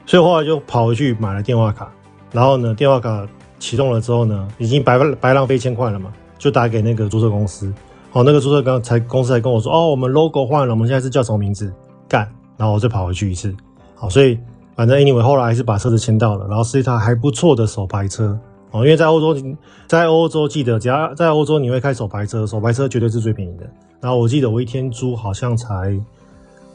[0.05, 1.89] 所以后来就跑回去买了电话卡，
[2.33, 3.25] 然后呢，电话卡
[3.61, 7.73] 启动了之后呢，已经白白浪费一千块了嘛，就打给那个租车公司。
[8.11, 11.73] 好，那个租车刚才公司才跟我说，哦，我们 logo 换了，我们现在是叫什么名字？
[12.09, 13.53] 干，然后我就跑回去一次。
[13.95, 14.39] 好，所以
[14.77, 18.39] 反正 anyway 后来还是把车子签到了，然后是一台还不错的手牌车
[18.71, 19.57] 哦，因为在欧洲，
[19.89, 23.69] 在欧洲记得只要在欧洲你会开手牌车，手牌车绝对是最便宜的。
[24.01, 25.99] 然后我记得我一天租好像才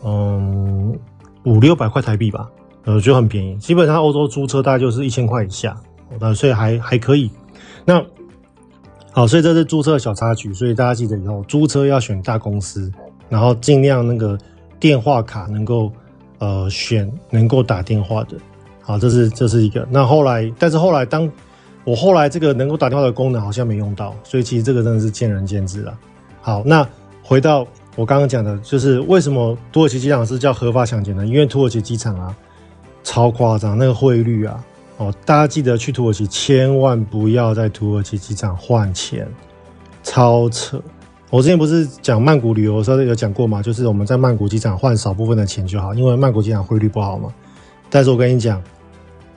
[0.04, 0.98] 嗯
[1.46, 2.50] 五六百块台币吧，
[2.86, 3.56] 呃就很便宜。
[3.58, 5.78] 基本上欧洲租车大概就是一千块以下，
[6.20, 7.30] 那所以还还可以。
[7.86, 8.04] 那
[9.12, 12.92] 好，所以这是租车的小插曲，所以大家记得以后租车要选大公司，
[13.28, 14.38] 然后尽量那个
[14.80, 15.92] 电话卡能够。
[16.42, 18.38] 呃，选能够打电话的，
[18.82, 19.86] 好，这是这是一个。
[19.92, 21.30] 那后来，但是后来，当
[21.84, 25.94] 我后来这个能够打电话的功能好像没用到，所以其实这个真的是见仁见智了。
[26.40, 26.88] 好，那
[27.22, 27.68] 回到
[27.98, 31.28] 我刚刚讲的，就是为什么土耳其机场是叫合法抢劫呢？
[31.28, 32.34] 因为土耳其机场啊，
[33.04, 34.64] 超夸张，那个汇率啊，
[35.00, 39.26] 哦，大家记得去土耳其千万不要在土耳其机场换钱，
[40.04, 40.82] 超扯。
[41.30, 43.62] 我之前不是讲曼谷旅游的时候有讲过吗？
[43.62, 47.34] 就是我们在曼谷机场换少部分的钱就好，因为曼谷机场汇率不好嘛。
[47.90, 48.62] 但是我跟你讲，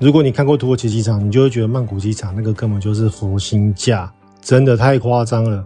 [0.01, 5.65] 如果你看过土耳其机场，你就会觉得曼谷机场那个根本就是佛心价，真的太夸张了。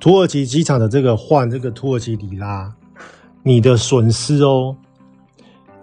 [0.00, 2.72] 土耳其机场的这个换这个土耳其里拉，
[3.42, 4.74] 你的损失哦，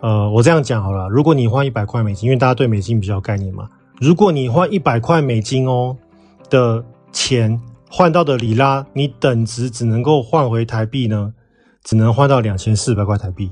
[0.02, 5.96] 呃，我这样讲好了，如果你换一百块美金，因为大家对美金比较概念嘛，如果你换一百块美金哦
[6.50, 7.62] 的钱。
[7.94, 11.34] 换到的里拉，你等值只能够换回台币呢，
[11.84, 13.52] 只能换到两千四百块台币。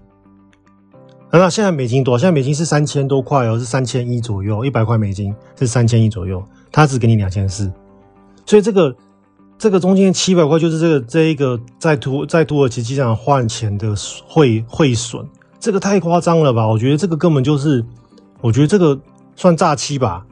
[1.30, 2.22] 那现在美金多少？
[2.22, 4.64] 现在美金是三千多块哦，是三千一左右。
[4.64, 7.70] 一百块美金是三千一左右，他只给你两千四。
[8.46, 8.96] 所以这个
[9.58, 13.94] 这个中间七百块就是这个这一个在土在土耳其机场换钱的
[14.26, 15.28] 汇汇损，
[15.60, 16.68] 这个太夸张了吧？
[16.68, 17.84] 我觉得这个根本就是，
[18.42, 18.98] 我觉得这个
[19.36, 20.26] 算诈欺吧。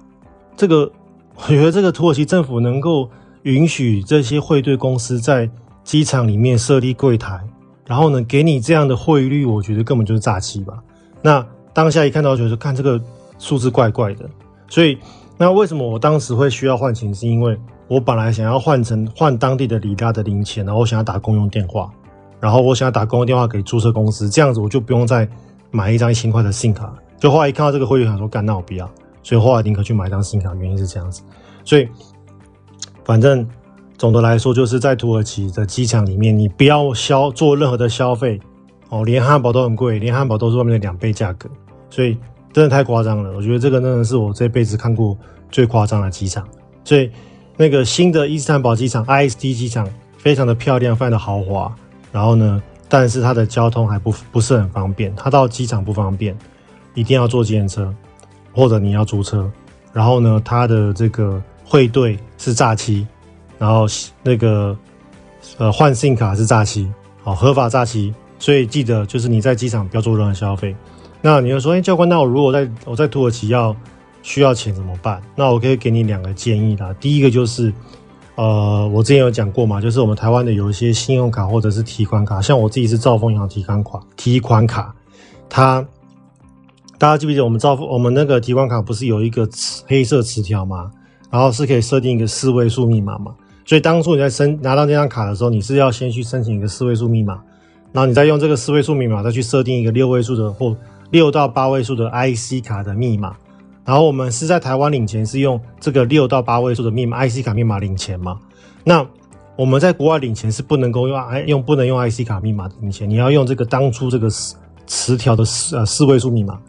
[0.56, 0.90] 这个
[1.36, 3.10] 我觉得这个土耳其政府能够
[3.44, 5.50] 允许这些汇兑公司在
[5.84, 7.40] 机场里面设立柜台，
[7.86, 10.82] 然后呢给你这样的汇率，我觉得根本就是诈欺吧。
[11.22, 13.00] 那当下一看到，觉得看这个
[13.38, 14.28] 数字怪怪的，
[14.70, 14.98] 所以
[15.38, 17.13] 那为什么我当时会需要换钱？
[17.13, 21.92] 是因为我本来想要换成换当地的里拉的零钱，然后我想要打公用电话。
[22.39, 25.28] 然后我想要打公用电话给租车公司，这样子我就不用再
[25.71, 26.93] 买一张一千块的 SIM 卡。
[27.19, 28.89] 就后来一看到这个会员卡，说干，那我不要。
[29.23, 31.23] 所以后来宁可去买一张 SIM 卡，原因是这样子。
[31.65, 31.88] 所以
[33.04, 33.47] 反正
[33.97, 38.39] 总的来说，就是在土耳其的机场里面，你不要消做任何的消费
[38.89, 41.50] 哦，连汉堡都很贵，连汉堡都是外面的两倍价格。
[41.89, 42.17] 所以
[42.54, 45.17] 真的太夸张了，我觉得这个真的是我这辈子看过
[45.52, 46.47] 最夸张的机场。
[46.84, 47.10] 所以
[47.58, 51.76] 那个新的伊斯坦堡机场 IST 机场非常的漂亮，非常的豪华。
[52.18, 56.36] 然后呢，但是它的交通还不不是很方便，它到机场不方便，
[56.96, 57.94] 一定要坐计程车，
[58.52, 59.48] 或者你要租车。
[59.94, 63.06] 然后呢，它的这个汇兑是诈欺，
[63.60, 63.86] 然后
[64.24, 64.76] 那个
[65.60, 68.12] 呃换 SIM 卡是诈欺，好合法诈欺。
[68.40, 70.76] 所以记得就是你在机场不要做任何消费。
[71.22, 73.76] 那你就说，哎，教官，那我如果在我在土耳其要
[74.24, 75.22] 需要钱怎么办？
[75.36, 76.92] 那我可以给你两个建议啦。
[77.00, 77.72] 第一个就是。
[78.38, 84.93] 呃，我之前有讲过嘛，就是我们台湾的有一些信用卡或者是提款卡，像我自己是兆丰银行提款卡，提款卡，
[85.50, 85.84] 它
[87.00, 89.50] 大家记不记得我们兆丰我们那个提款卡不是有一个
[89.88, 90.91] 黑色磁条吗？
[91.32, 93.34] 然后是可以设定一个四位数密码嘛？
[93.65, 97.41] 所以当初你在申拿到这张卡的时候，你是要先去申请一个四位数密码，
[97.91, 100.78] 然后你再用这个四位数密码再去设定一个六位数的或
[101.10, 103.36] 六到八位数的 IC 卡的密码。
[103.88, 108.38] 然后我们是在台湾领钱，是用这个六到八位数的密码 IC 卡密码领钱嘛？
[108.84, 109.08] 那
[109.56, 114.28] 我们在国外领钱是不能够用 I 用不能用 IC 卡密码领钱，你要用这个当初这个
[114.86, 116.60] 磁条的四呃四位数密码。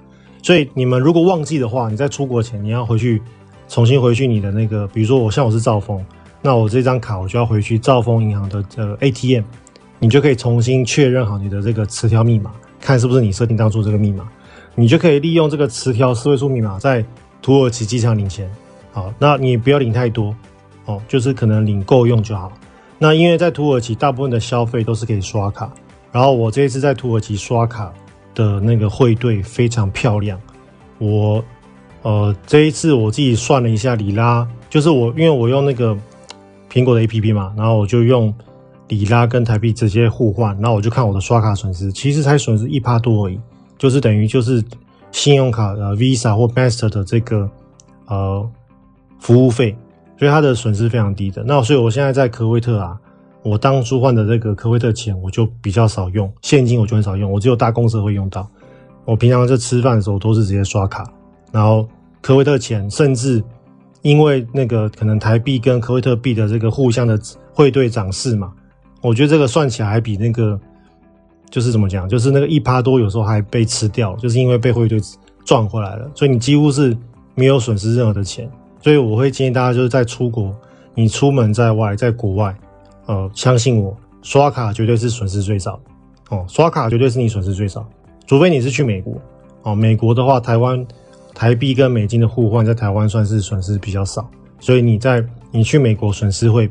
[0.44, 3.20] 所以你们如果忘记的话，你在出国前你要回去
[3.68, 6.00] 重新回去你的那个，比如说我像我是兆丰，
[6.40, 9.42] 那我这张卡我就要回去兆丰银行的呃 ATM，
[9.98, 14.28] 你就可以重新确认好你的这个磁条密码，看是不是你设定当初这个密码。
[14.78, 17.04] 你就可以利用这个磁条四位数密码在
[17.42, 18.48] 土耳其机场领钱，
[18.92, 20.32] 好，那你不要领太多，
[20.84, 22.52] 哦，就是可能领够用就好。
[22.96, 25.68] 那因为在土耳其大部分的消费都是可以刷卡，
[26.12, 27.92] 然后我这一次在土耳其刷卡
[28.36, 30.40] 的那个汇兑非常漂亮。
[30.98, 31.44] 我
[32.02, 35.92] 呃这一次我自己算了一下里拉，就是我因为我用那个
[36.70, 38.32] 苹果的 APP 嘛，然后我就用
[38.86, 43.40] 里拉跟台币直接互换，然后我就看我的刷卡损失，其实才损失一趴多而已。
[43.78, 44.62] 就是等于就是
[45.12, 47.48] 信用卡呃 Visa 或 Master 的这个
[48.06, 48.50] 呃
[49.20, 49.74] 服务费，
[50.18, 51.44] 所以它的损失非常低的。
[51.46, 52.98] 那所以我现在在科威特啊，
[53.42, 58.48] 我当初换的这个科威特钱我就比较少用现金，我就很少用，我只有大公司会用到。
[59.04, 61.08] 我平常在吃饭的时候都是直接刷卡，
[61.52, 61.88] 然后
[62.20, 63.42] 科威特钱甚至
[64.02, 67.18] 因为那个可能台币跟科威特币的这个互相的
[67.54, 68.52] 汇兑涨势嘛，
[69.00, 70.60] 我觉得这个算起来还比那个。
[71.50, 75.00] 就是怎么讲，就是那个一趴多，有时候还被吃掉，就是因为被汇兑
[75.44, 76.96] 赚回来了，所以你几乎是
[77.34, 78.50] 没有损失任何的钱。
[78.80, 80.54] 所以我会建议大家，就是在出国，
[80.94, 82.54] 你出门在外，在国外，
[83.06, 85.80] 呃，相信我，刷卡绝对是损失最少
[86.28, 87.84] 哦，刷卡绝对是你损失最少，
[88.26, 89.14] 除非你是去美国
[89.62, 90.86] 哦，美国的话，台湾
[91.34, 94.28] 台币跟美金的互换在台湾算是损失比较少，
[94.60, 96.70] 所以你在你去美国损失会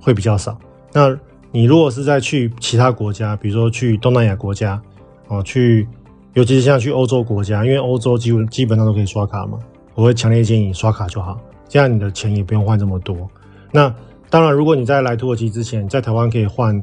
[0.00, 0.56] 会比较少。
[0.92, 1.14] 那
[1.52, 4.80] 你如果是在去其他国家，比如说去东南亚国家，
[5.28, 5.86] 哦，去，
[6.32, 9.58] 尤其是像去欧洲国家，因为欧洲基本基本上都可以刷卡嘛，
[9.94, 11.38] 我会强烈建议你刷卡就好，
[11.68, 13.14] 这样你的钱也不用换这么多。
[13.70, 13.94] 那
[14.30, 16.82] 当然，如果你在来土耳其之前，在台湾可以换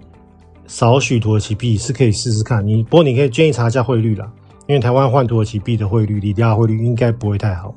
[0.67, 2.63] 少许土耳其币，是可以试试看。
[2.63, 4.31] 你不过你可以建议查一下汇率啦，
[4.67, 7.73] 因为台湾换土耳其币的汇率，里拉汇率应该不会太好，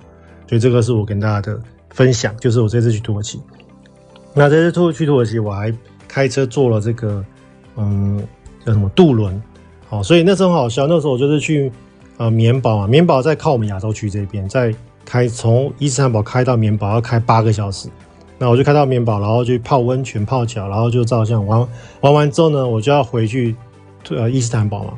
[0.46, 3.40] 所以这个是我跟大家的分享，就是我这次去土耳其。
[4.34, 5.74] 那这次去土耳其我还。
[6.12, 7.24] 开车坐了这个，
[7.76, 8.22] 嗯，
[8.66, 9.42] 叫什么渡轮，
[9.88, 10.86] 好，所以那时候好笑。
[10.86, 11.72] 那时候我就是去
[12.18, 14.74] 呃棉堡啊，棉堡在靠我们亚洲区这边，在
[15.06, 17.88] 开从伊斯坦堡开到棉堡要开八个小时。
[18.36, 21.46] 那我就开到棉堡，然后去泡温泉、泡脚，然后就照相。
[21.46, 21.66] 玩
[22.02, 23.56] 玩完之后呢，我就要回去
[24.10, 24.92] 呃伊斯坦堡嘛。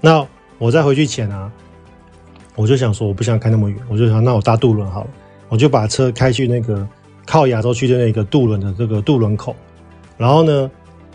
[0.00, 0.24] 那
[0.58, 1.50] 我再回去前啊，
[2.54, 5.10] 我就想说我不想开那么远，我就想那我搭渡轮好了，
[5.48, 6.86] 我就把车开去那个
[7.26, 9.56] 靠亚洲区的那个渡轮的这个渡轮口。
[10.20, 10.70] 然后呢，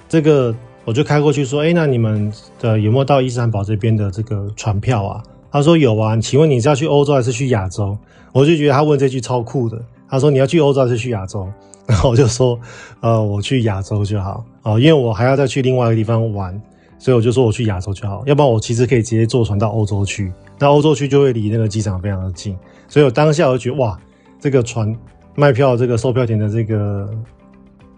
[0.09, 0.53] 这个
[0.83, 5.23] 我就开过去说，哎，那你们的有没有到伊斯坦堡这边的这个船票啊？
[5.51, 7.95] 他说有啊，请问你是要去欧洲还是去亚洲？
[8.33, 9.79] 我就觉得他问这句超酷的。
[10.09, 11.47] 他说你要去欧洲还是去亚洲？
[11.85, 12.59] 然 后我就说，
[12.99, 16.59] 呃，我去亚洲就好哦，因为我还要再去另外一个地方玩，
[16.97, 23.95] 所以我就说我去亚洲就好，要不然我其实可以直接坐船到欧洲去，那欧洲区就会离那个机场非常的近，所以我当下我就觉得哇，
[24.39, 24.91] 这个船
[25.35, 27.07] 卖票这个售票点的这个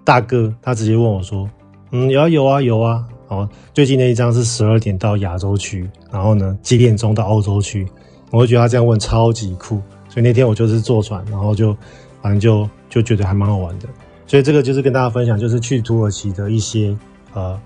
[0.07, 1.49] 大哥，他直接问我说，
[1.91, 7.85] 嗯，有啊有啊有啊，哦，最近那一张是十二点到亚洲区，然后呢几点钟到欧洲区，
[8.31, 11.75] 我就觉得他这样问超级酷，所以那天我就是坐船，然后就
[12.21, 13.89] 反正就就觉得还蛮好玩的，
[14.25, 16.95] 所以这个就是跟大家分享，就是去土耳其的一些
[17.33, 17.59] 呃。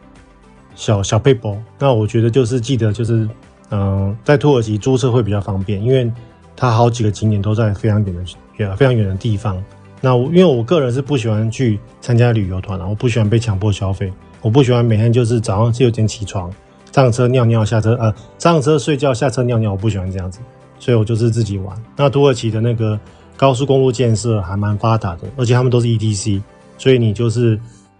[0.73, 3.27] 小小背包，那我觉得就是记得就是，
[3.71, 6.09] 嗯、在土耳其租车会比较方便，因为
[6.55, 8.23] 它好几个景点都在非常远的
[8.55, 9.61] 远非常远的地方。
[10.01, 16.51] 那我因为我个人是不喜欢去参加旅游团啊，我不喜欢被强迫消费，我不喜欢每天就是早上六点起床
[16.91, 20.39] 上车尿尿下车呃上车睡觉下车尿尿，我不喜欢这样子，
[20.79, 21.75] 所以我就是自己玩。
[21.95, 22.99] 那土耳其的那个
[23.37, 26.41] 高速公路建设还蛮发达的，而且他们都是 ETC，
[26.77, 27.59] 所以你就是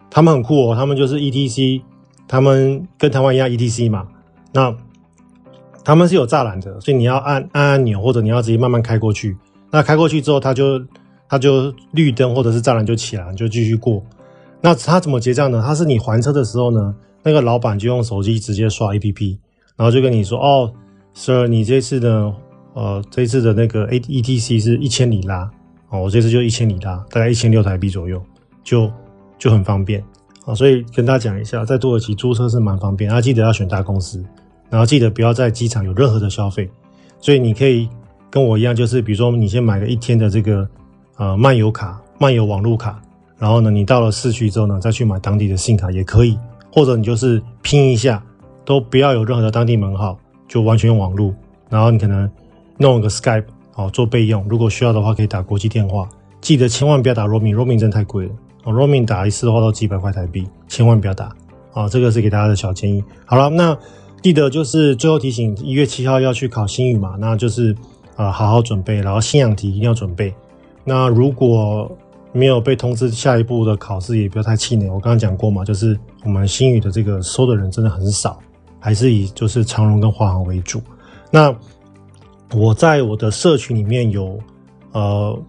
[0.09, 1.81] 他们很酷哦，他们就是 ETC。
[2.27, 4.07] 他们跟台湾一样 ETC 嘛，
[4.53, 4.73] 那
[5.83, 9.35] 他们是有栅栏的，所以你要按按按钮，或者你要直接慢慢开过去。
[9.69, 10.81] 那开过去之后，他就
[11.31, 14.03] 他就绿灯或者是栅栏就起来，你就继续过。
[14.59, 15.63] 那他怎么结账呢？
[15.65, 19.37] 他是你还车的时候呢，那个老板就用手机直接刷 APP，
[19.77, 20.69] 然后就跟你说：“哦
[21.15, 22.29] ，Sir，你这次的
[22.73, 25.49] 呃这次的那个 A ETC 是一千里拉
[25.89, 28.21] 哦，我这次就一千里拉，大概一千六台币左右，
[28.61, 28.91] 就
[29.39, 30.03] 就很方便。”
[30.45, 34.21] 啊，所以跟大家讲一下，在土耳其租车是蛮方便，啊，记得要选大公司，
[34.69, 36.69] 然后记得不要在机场有任何的消费。
[37.21, 37.87] 所以你可以
[38.29, 40.67] 跟我一样，就是比如说你先买了一天的这个
[41.17, 43.01] 呃漫游卡、漫游网路卡，
[43.37, 46.37] 然后呢，你到了市区之后呢，再去买当地的信卡也可以，
[46.71, 48.23] 或者你就是拼一下，
[48.65, 51.33] 都不要有任何的当地门号，就完全用网路，
[51.69, 52.29] 然后你可能
[52.77, 53.45] 弄一个 Skype
[53.75, 56.07] 哦做备用，如果需要的话可以打国际电话，
[56.39, 58.31] 记得千万不要打 Roaming，Roaming 真太贵了。
[58.63, 61.35] 哦，roaming 打一次的话都几百块台币，千万不要打
[61.73, 61.89] 啊！
[61.89, 63.03] 这个是给大家的小建议。
[63.25, 63.75] 好了，那
[64.21, 67.75] 记得就是最后提醒，一月七号要去考新语嘛，那就是、
[68.17, 70.31] 呃，好好准备，然后信仰题一定要准备。
[70.83, 71.91] 那如果
[72.31, 74.89] 没有被通知下一步的考试，也不要太气馁。
[74.89, 78.39] 我刚刚讲过嘛，就是我们新语的这个收的人真的很少，
[78.79, 80.81] 还是以就是长荣跟华航为主。
[81.29, 81.55] 那
[82.53, 84.39] 我在我的社群里面有
[84.91, 85.39] 呃。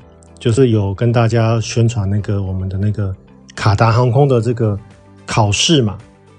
[0.43, 3.14] 就是有跟大家宣传那个我们的那个
[3.55, 4.76] 卡达航空的这个
[5.24, 5.97] 考试嘛，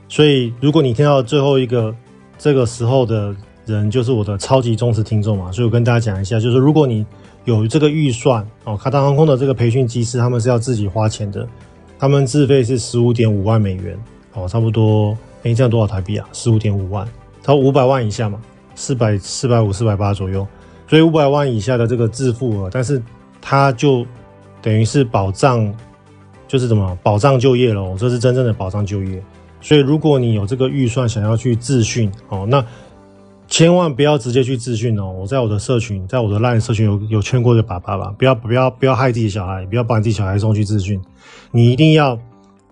[0.10, 1.96] 所以如果你听到最后一个
[2.38, 3.34] 这个时候的
[3.66, 7.06] 人，就是我的超级忠实听众嘛，所以我跟大家讲一下，就是如果你
[7.46, 11.48] 有这个预算哦，卡达航空的这个培训机师他们是要自己花钱的，
[11.98, 13.98] 他们自费是十五点五万美元
[14.34, 16.28] 哦，差不多诶，这样多少台币啊？
[16.34, 17.08] 十五点五万，
[17.42, 18.40] 差五百万以下嘛，
[18.76, 20.48] 四百四百五四百八左右，
[20.88, 23.02] 所以五百万以下的这个自付额，但是。
[23.46, 24.06] 他就
[24.62, 25.70] 等于是保障，
[26.48, 29.22] 就是怎么保障就业了，这是真正的保障就业。
[29.60, 32.66] 所以如果你有这个预算想要去自训哦，那
[33.54, 35.12] 千万不要直接去自训哦。
[35.12, 41.00] 我在我的社群，在我的 LINE 社群有有劝过一个爸爸吧，不要不要不要害自己小孩，不要把你自己小孩送去自训。
[41.52, 42.18] 你一定要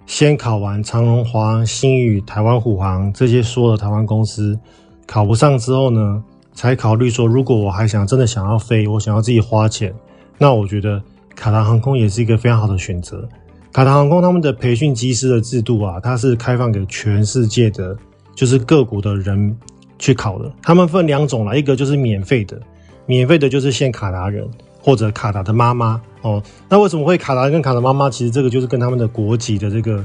[0.07, 4.57] 先考完长荣、华航、新宇、台湾虎航这些所有的台湾公司，
[5.05, 6.23] 考不上之后呢，
[6.55, 9.93] 才考虑说，如果我还想真的想要飞，我想要自己花钱。
[10.39, 10.99] 那我觉得
[11.35, 13.29] 卡达航空也是一个非常好的选择。
[13.71, 17.95] 卡达航空他们的培训机师的制度啊，它是开放给全世界的，
[18.33, 19.55] 就是各国的人
[20.01, 20.51] 去考的。
[20.61, 22.59] 他们分两种啦，一个就是免费的，
[23.05, 24.45] 免费的就是限卡达人
[24.81, 26.41] 或者卡达的妈妈哦。
[26.67, 28.09] 那为什么会卡达跟卡达妈妈？
[28.09, 30.03] 其实这个就是跟他们的国籍的这个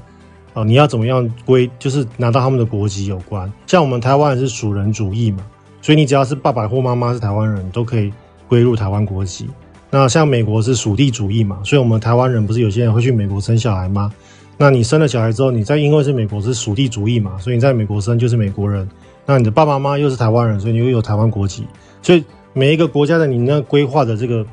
[0.53, 3.51] 哦，你要怎么样归，就是拿到他们的国籍有关。
[3.66, 5.38] 像我们台湾人是属人主义嘛，
[5.80, 8.12] 所以你只要是爸爸或妈妈是台湾人都可以
[8.47, 9.49] 归入台湾国籍。
[9.90, 14.12] 那像美国是属地主义嘛，所以我们台湾人不是有些人会去美国生小孩吗？
[14.59, 18.86] 那你生了小孩之后，你再因为是美国是属地主义嘛，所以你在美国生就是美国人。
[19.27, 21.66] 那你的爸爸妈妈又是台湾人，所以你又有台湾国籍。
[22.01, 24.47] 所以每一个国家的你那规划的这个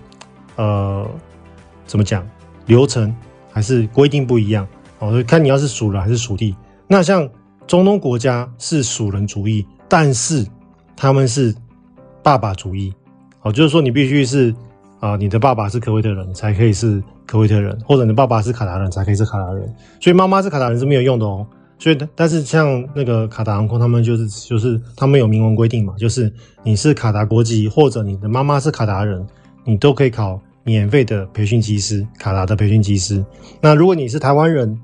[0.56, 1.08] 呃
[1.86, 2.28] 怎么讲
[2.66, 3.16] 流程
[3.52, 4.68] 还是规定不一样
[5.00, 6.56] 哦，所以看你要是属人还是属地。
[6.88, 7.30] 那像
[7.68, 10.46] 中东国家是属人主义，但是
[10.96, 11.56] 他们是
[12.22, 12.94] 爸爸主义
[13.44, 14.54] 哦，就是说你必须是。
[15.00, 21.46] 啊，你的爸爸是科威特人才可以是科威特人，或者你的爸爸是卡达人才可以是卡达人，所以妈妈是卡达人是没有用的哦。
[21.84, 26.32] 所以，但是像那个卡达航空，他们就是就是他们有明文规定嘛，就是
[26.64, 29.28] 你是卡达国籍或者你的妈妈是卡达人，
[29.66, 33.22] 你都可以考免费的培训机师，卡达的培训机师。
[33.60, 34.80] 那如果你是台湾人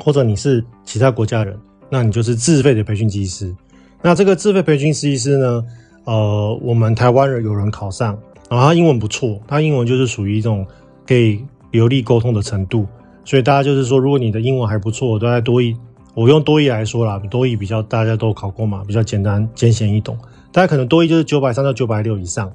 [0.00, 1.54] 或者你是其他国家人，
[1.90, 3.54] 那你就是自费的培训机师。
[4.00, 5.62] 那这个自费培训机师呢，
[6.04, 8.18] 呃，我们台湾人有人考上。
[8.48, 10.66] 然后他英文不错，他英文就是属于一种
[11.06, 12.86] 可以流利沟通的程度，
[13.22, 15.76] 所以大家就是说，如果你的英文还不错，大概多一
[16.16, 20.16] 我用多益来说啦，多益比较大家都考过嘛，比较简单浅显易懂。
[20.50, 22.50] 大家可能多益就是九百三到九百六以上，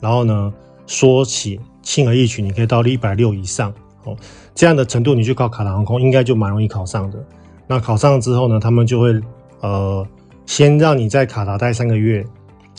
[0.00, 0.50] 然后呢，
[0.86, 3.70] 说起轻而易举，你可以到一百六以上
[4.04, 4.16] 哦，
[4.54, 7.22] 这样的程度你去考卡达航空应该就蛮容易考上的。
[7.66, 9.20] 那考上之后呢，他们就会
[9.60, 10.06] 呃
[10.46, 12.24] 先让你在卡达待三个月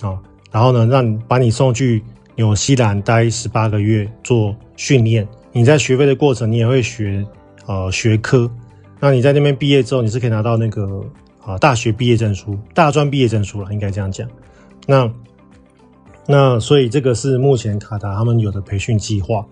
[0.01, 0.17] 啊，
[0.51, 2.03] 然后呢让把你送去
[2.35, 5.27] 纽西兰待十八个月做训练。
[5.51, 7.23] 你在学飞的过程，你也会学
[7.67, 8.49] 呃学科。
[9.05, 11.05] 那你在那边毕业之后，你是可以拿到那个
[11.43, 14.27] 啊、大学毕业证书、大专毕业证书了，应该这样讲。
[14.87, 15.07] 那
[16.25, 19.45] 那所以这个是目前卡达他们有的培训计划，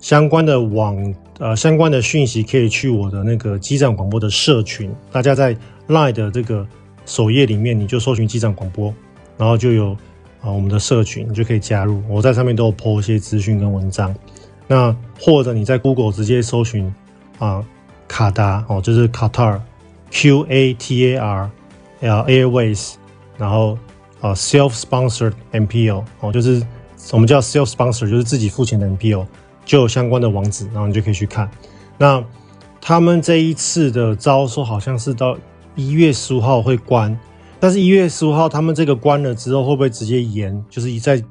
[0.00, 6.66] 相关的网呃相关的讯息可以去我的那个机长广播的社群，大家在 Line 的这个
[7.04, 8.92] 首页里面，你就搜寻机长广播，
[9.38, 9.96] 然后就有
[10.40, 12.02] 啊、我们的社群，你就可以加入。
[12.08, 14.12] 我在上面都有 po 一些资讯跟文章。
[14.66, 16.92] 那或者你在 Google 直接搜寻
[17.38, 17.64] 啊
[18.08, 21.50] 卡达哦，就是 Qatar，Q A T A R
[22.00, 22.94] L Airways，
[23.36, 23.78] 然后。
[24.18, 26.62] 啊，self-sponsored MPO 哦，就是
[27.12, 29.26] 我们叫 self-sponsor，就是自己付钱的 MPO，
[29.66, 31.48] 就有相关的网址，然后你就可以去看。
[31.98, 32.24] 那
[32.80, 35.36] 他们这一次的招收好像是到
[35.74, 37.16] 一月十五号会关，
[37.60, 41.22] 但是一月十五号他们这个关了之后会不会直接延，就是一再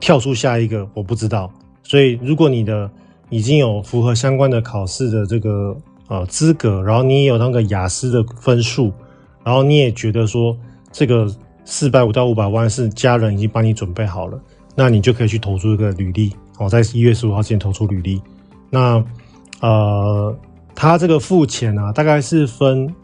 [0.00, 1.52] 跳出下一个，我不知道。
[1.82, 2.90] 所以如果你的
[3.28, 5.76] 已经有符合相关的考试的这个
[6.08, 8.92] 呃资格，然后你也有那个雅思的分数，
[9.44, 10.56] 然后你也觉得说
[10.92, 11.26] 这个。
[11.66, 14.38] 四百五到五百万是家人已经帮你准备好了，
[14.76, 18.20] 那你就可以去投出一个履历哦，在一月十五号之前投出履历。
[18.68, 19.02] 那
[19.62, 20.38] 呃，
[20.74, 22.94] 他这个付钱啊，大概是分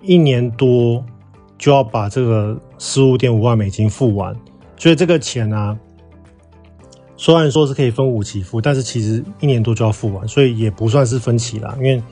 [0.00, 1.04] 一年多
[1.58, 4.34] 就要把这个十五点五万美金付完，
[4.78, 5.78] 所以这个钱啊，
[7.18, 12.02] 虽然说是可以分五期付，但是其实一年多就要付完，所以也不算是分期啦，因为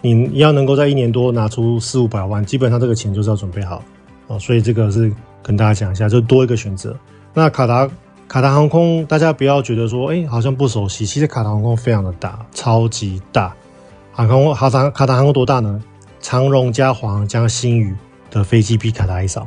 [0.00, 3.82] 你要能够在一年多拿出四五百万，基本上这个钱就是要准备好
[4.26, 5.12] 哦，所以这个是。
[5.40, 6.94] 跟大家讲一下，就多一个选择。
[7.32, 7.88] 那卡达
[8.26, 11.06] 卡达航空，大家不要觉得说，哎、好像不熟悉。
[11.06, 13.54] 其实卡达航空非常的大，超级大。
[14.12, 15.82] 航空卡达卡达航空多大呢？
[16.20, 17.94] 长荣加华航加星宇
[18.30, 19.46] 的飞机比卡达还少。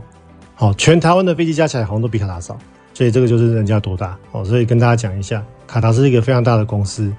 [0.56, 2.58] 好，全台湾的飞机加起来好像都比卡达少。
[2.96, 4.18] 所以这个就是人家多大。
[4.32, 7.14] 哦，所以跟大家讲一下，卡达是一个非常大的公司。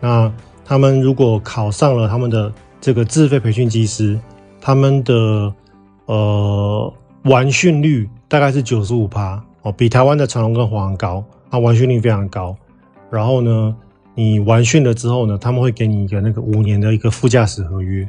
[0.00, 0.32] 那
[0.64, 2.52] 他们如果考上了他们的
[2.84, 4.20] 这个自费培训机师，
[4.60, 5.50] 他们的
[6.04, 8.06] 呃完训率。
[8.28, 12.54] 大概是九十五趴哦，比台湾的长隆跟华航高，它完训率非常高。
[13.10, 13.74] 然后呢，
[14.14, 18.06] 你完训了之后呢，他们会给你一个那个五年的一个副驾驶合约。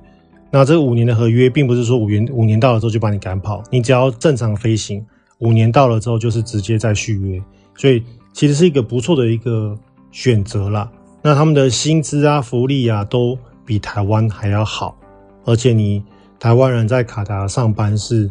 [0.51, 5.05] 那这五年的合约，并不是说五年五年到了之后就把你赶跑，你只要正常飞行，
[5.38, 7.41] 五年到了之后就是直接再续约。
[7.78, 8.03] 所以
[8.34, 9.78] 其实是一个不错的一个
[10.11, 10.91] 选择啦。
[11.21, 14.95] 那他们的薪资啊、福利啊，都比台湾还要好。
[15.43, 16.03] 而且你
[16.39, 18.30] 台湾人在卡达上班是。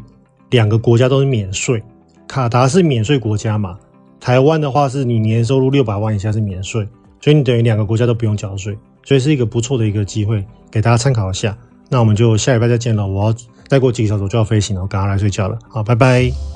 [0.50, 1.82] 两个国家都是免税，
[2.28, 3.76] 卡达是免税国家嘛，
[4.20, 6.86] 台湾的话是你年收入六百万以下是免税，
[7.20, 11.58] 所以你等于两个国家都不用缴税，所以是一个不错的一个机会，给大家参考一下。
[11.88, 13.34] 那我们就下礼拜再见了，我要
[13.66, 16.53] 再过几个小时就要飞行了，我赶快来睡觉了，好，拜拜。